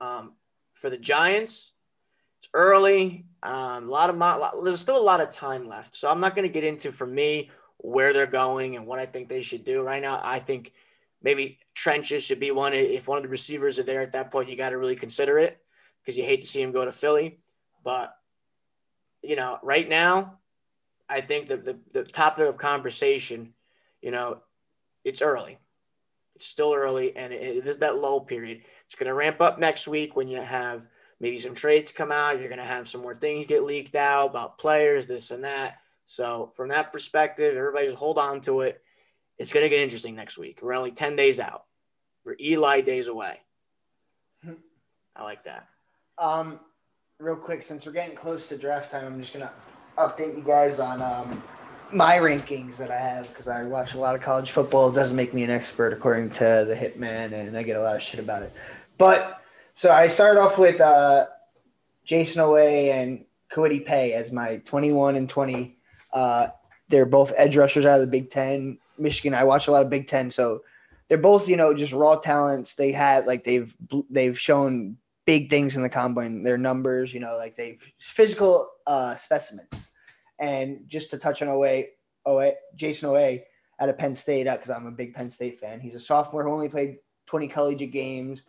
[0.01, 0.35] Um,
[0.73, 1.73] for the Giants,
[2.55, 3.27] early.
[3.43, 6.35] Um, a lot of my, there's still a lot of time left, so I'm not
[6.35, 9.65] going to get into for me where they're going and what I think they should
[9.65, 10.21] do right now.
[10.25, 10.73] I think
[11.23, 12.73] maybe trenches should be one.
[12.73, 15.39] If one of the receivers are there at that point, you got to really consider
[15.39, 15.61] it
[16.01, 17.41] because you hate to see him go to Philly.
[17.83, 18.17] But
[19.23, 20.39] you know, right now,
[21.09, 23.53] I think the the, the topic of conversation,
[24.01, 24.39] you know,
[25.05, 25.59] it's early.
[26.37, 28.63] It's still early, and it, it is that lull period.
[28.87, 30.89] It's going to ramp up next week when you have
[31.21, 32.39] maybe some trades come out.
[32.39, 35.79] You're going to have some more things get leaked out about players, this and that.
[36.07, 38.83] So from that perspective, everybody just hold on to it.
[39.39, 40.61] It's going to get interesting next week.
[40.63, 41.65] We're only 10 days out.
[42.25, 43.41] We're Eli days away.
[45.17, 45.69] I like that.
[46.19, 46.61] Um,
[47.19, 49.53] real quick, since we're getting close to draft time, I'm just gonna
[49.99, 51.43] update you guys on um,
[51.93, 54.91] my rankings that I have because I watch a lot of college football.
[54.91, 57.97] It doesn't make me an expert according to the Hitman, and I get a lot
[57.97, 58.53] of shit about it.
[58.99, 59.41] But
[59.75, 61.27] so I started off with uh,
[62.07, 65.77] Jayson Oweh and Kwity Paye as my 21 and 20.
[66.13, 66.49] Uh,
[66.89, 68.79] they're both edge rushers out of the Big Ten.
[68.99, 69.35] Michigan.
[69.35, 70.63] I watch a lot of Big Ten, so
[71.09, 72.75] they're both you know just raw talents.
[72.75, 73.75] They had like they've
[74.11, 76.43] they've shown big things in the combine.
[76.43, 79.91] Their numbers, you know, like they've physical uh, specimens.
[80.39, 81.87] And just to touch on Oweh,
[82.27, 83.43] Oweh Jayson Oweh
[83.81, 85.81] out of Penn State, because I'm a big Penn State fan.
[85.81, 88.43] He's a sophomore who only played 20 collegiate games.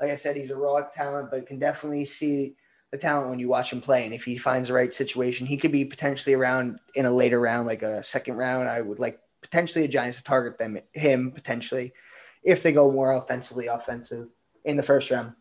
[0.00, 2.56] Like I said, he's a raw talent, but can definitely see
[2.90, 4.04] the talent when you watch him play.
[4.04, 7.40] And if he finds the right situation, he could be potentially around in a later
[7.40, 8.68] round, like a second round.
[8.68, 11.92] I would like potentially the Giants to target them him potentially
[12.42, 14.28] if they go more offensively offensive
[14.64, 15.34] in the first round.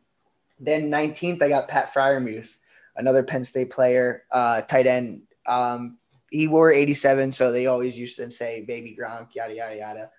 [0.60, 2.58] Then 19th, I got Pat Freiermuth,
[2.98, 5.24] another Penn State player, uh, tight end.
[5.48, 5.98] Um,
[6.30, 10.12] he wore 87, so they always used to say baby Gronk, yada, yada, yada.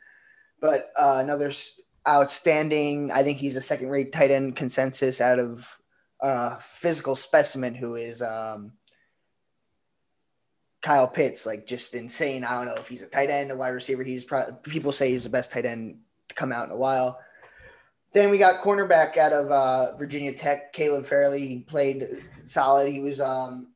[0.60, 1.52] But uh, another
[2.08, 5.78] outstanding, I think he's a second rate tight end consensus out of
[6.20, 8.72] uh, physical specimen who is um,
[10.82, 12.44] Kyle Pitts, like just insane.
[12.44, 14.02] I don't know if he's a tight end, a wide receiver.
[14.02, 15.98] He's probably, people say he's the best tight end
[16.28, 17.18] to come out in a while.
[18.12, 21.46] Then we got cornerback out of uh, Virginia Tech, Caleb Farley.
[21.46, 22.04] He played
[22.46, 22.88] solid.
[22.88, 23.68] He was um,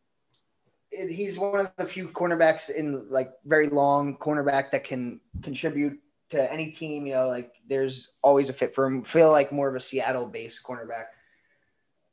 [0.91, 5.99] he's one of the few cornerbacks in like very long cornerback that can contribute
[6.31, 7.07] to any team.
[7.07, 9.03] You know, like there's always a fit for him.
[9.03, 11.07] Feel like more of a Seattle-based cornerback.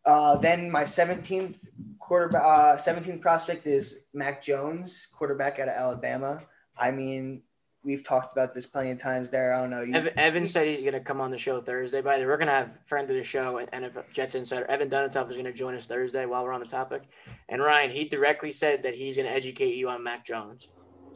[0.06, 1.68] Uh, then my 17th
[2.00, 6.40] quarterback, uh, 17th prospect is Mac Jones, quarterback out of Alabama.
[6.78, 7.44] I mean,
[7.84, 9.54] we've talked about this plenty of times there.
[9.54, 9.82] I don't know.
[9.82, 12.02] You, Evan, Evan said he's going to come on the show Thursday.
[12.02, 14.66] By the way, we're going to have friend of the show and NFL Jets Insider
[14.66, 17.04] Evan Dunatoff is going to join us Thursday while we're on the topic.
[17.50, 20.70] And Ryan, he directly said that he's going to educate you on Mac Jones.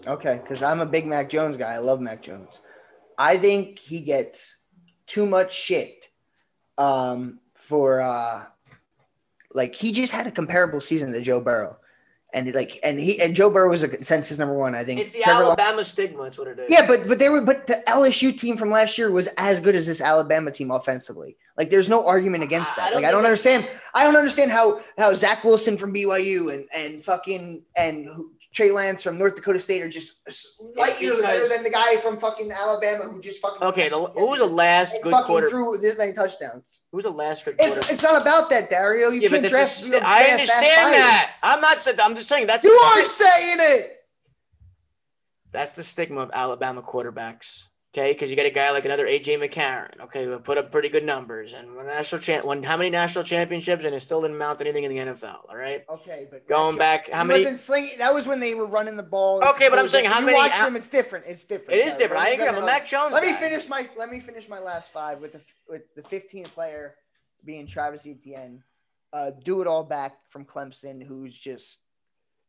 [0.07, 1.73] Okay, because I'm a big Mac Jones guy.
[1.73, 2.61] I love Mac Jones.
[3.17, 4.57] I think he gets
[5.07, 6.07] too much shit
[6.77, 8.43] um, for uh,
[9.53, 11.77] like he just had a comparable season to Joe Burrow.
[12.33, 14.75] and like and he and Joe Burrow was a consensus number one.
[14.75, 16.23] I think It's the Trevor Lawrence- Alabama stigma.
[16.23, 16.65] That's what it is.
[16.69, 19.75] Yeah, but but they were but the LSU team from last year was as good
[19.75, 21.37] as this Alabama team offensively.
[21.57, 22.95] Like there's no argument against I- I that.
[22.95, 23.69] like I don't understand.
[23.93, 28.71] I don't understand how how Zach Wilson from BYU and and fucking and who- Trey
[28.71, 30.13] Lance from North Dakota State are just
[30.77, 34.29] light years better than the guy from fucking Alabama who just fucking Okay, the, who
[34.29, 35.49] was the last good quarter?
[35.49, 36.79] threw this many touchdowns.
[36.91, 37.93] Who was the last good It's quarter?
[37.93, 39.09] it's not about that, Dario.
[39.09, 39.77] You yeah, can't draft.
[39.77, 41.33] is, you know, I understand that.
[41.43, 41.97] I'm not saying.
[42.01, 43.91] I'm just saying that's You are saying it.
[45.51, 47.65] that's the stigma of Alabama quarterbacks.
[47.97, 50.01] Okay, because you get a guy like another AJ McCarron.
[50.01, 52.43] Okay, who put up pretty good numbers and won national champ.
[52.43, 55.47] Won how many national championships and it still didn't mount anything in the NFL.
[55.47, 55.85] All right.
[55.89, 57.39] Okay, but Going back, how many?
[57.39, 57.97] wasn't slinging.
[57.97, 59.41] That was when they were running the ball.
[59.51, 61.23] Okay, but I'm saying how you many watch out- them, it's different.
[61.25, 61.79] It's different.
[61.79, 62.21] It is different.
[62.21, 62.47] I agree.
[62.47, 63.13] I'm a Mac Jones.
[63.13, 66.51] Let me finish my let me finish my last five with the with the 15th
[66.53, 66.95] player
[67.45, 68.61] being Travis Etienne.
[69.13, 71.79] Uh, do it all back from Clemson, who's just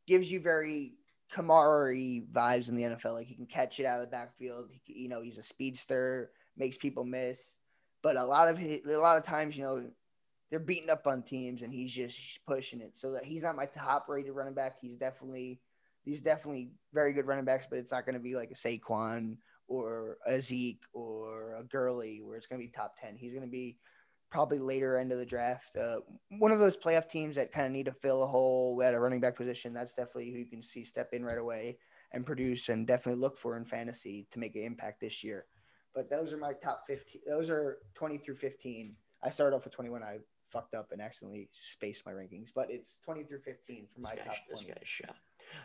[0.09, 0.95] gives you very
[1.37, 3.15] Kamara vibes in the NFL.
[3.15, 4.71] Like he can catch it out of the backfield.
[4.71, 7.59] He, you know, he's a speedster, makes people miss.
[8.03, 9.85] But a lot of a lot of times, you know,
[10.51, 12.97] they're beating up on teams, and he's just pushing it.
[12.97, 14.77] So that he's not my top rated running back.
[14.81, 15.61] He's definitely
[16.05, 19.37] he's definitely very good running backs, but it's not going to be like a Saquon
[19.69, 23.17] or a Zeke or a Gurley where it's going to be top 10.
[23.17, 23.77] He's going to be
[24.31, 25.77] probably later end of the draft.
[25.77, 25.97] Uh,
[26.39, 29.01] one of those playoff teams that kind of need to fill a hole at a
[29.01, 29.73] running back position.
[29.73, 31.79] That's definitely who you can see step in right away
[32.13, 35.47] and produce and definitely look for in fantasy to make an impact this year.
[35.95, 37.23] But those are my top 15.
[37.27, 38.95] Those are 20 through 15.
[39.23, 40.03] I started off with 21.
[40.03, 44.11] I fucked up and accidentally spaced my rankings, but it's 20 through 15 for my
[44.15, 44.75] This, top guy, this 20.
[44.79, 45.17] guy's shot.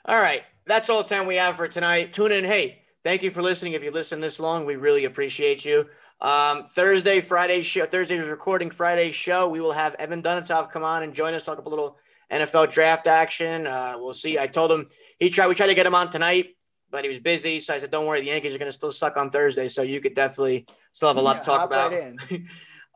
[0.05, 2.13] All right, that's all the time we have for tonight.
[2.13, 2.45] Tune in.
[2.45, 3.73] Hey, thank you for listening.
[3.73, 5.87] If you listen this long, we really appreciate you.
[6.21, 7.85] Um, Thursday, Friday show.
[7.87, 9.49] Thursday is recording Friday's show.
[9.49, 11.97] We will have Evan Dunitov come on and join us, talk up a little
[12.31, 13.65] NFL draft action.
[13.65, 14.37] Uh, we'll see.
[14.37, 14.87] I told him
[15.19, 15.47] he tried.
[15.47, 16.55] We tried to get him on tonight,
[16.91, 17.59] but he was busy.
[17.59, 19.81] So I said, "Don't worry, the Yankees are going to still suck on Thursday, so
[19.81, 22.43] you could definitely still have a lot yeah, to talk about." Right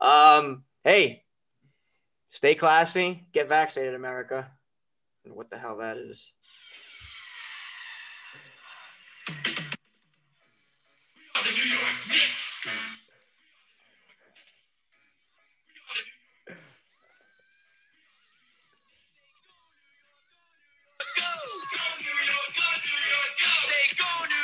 [0.00, 1.24] um, hey,
[2.30, 3.26] stay classy.
[3.32, 4.48] Get vaccinated, America.
[5.24, 6.32] And what the hell that is.
[11.34, 12.68] The New York Knicks.
[23.96, 24.35] gonna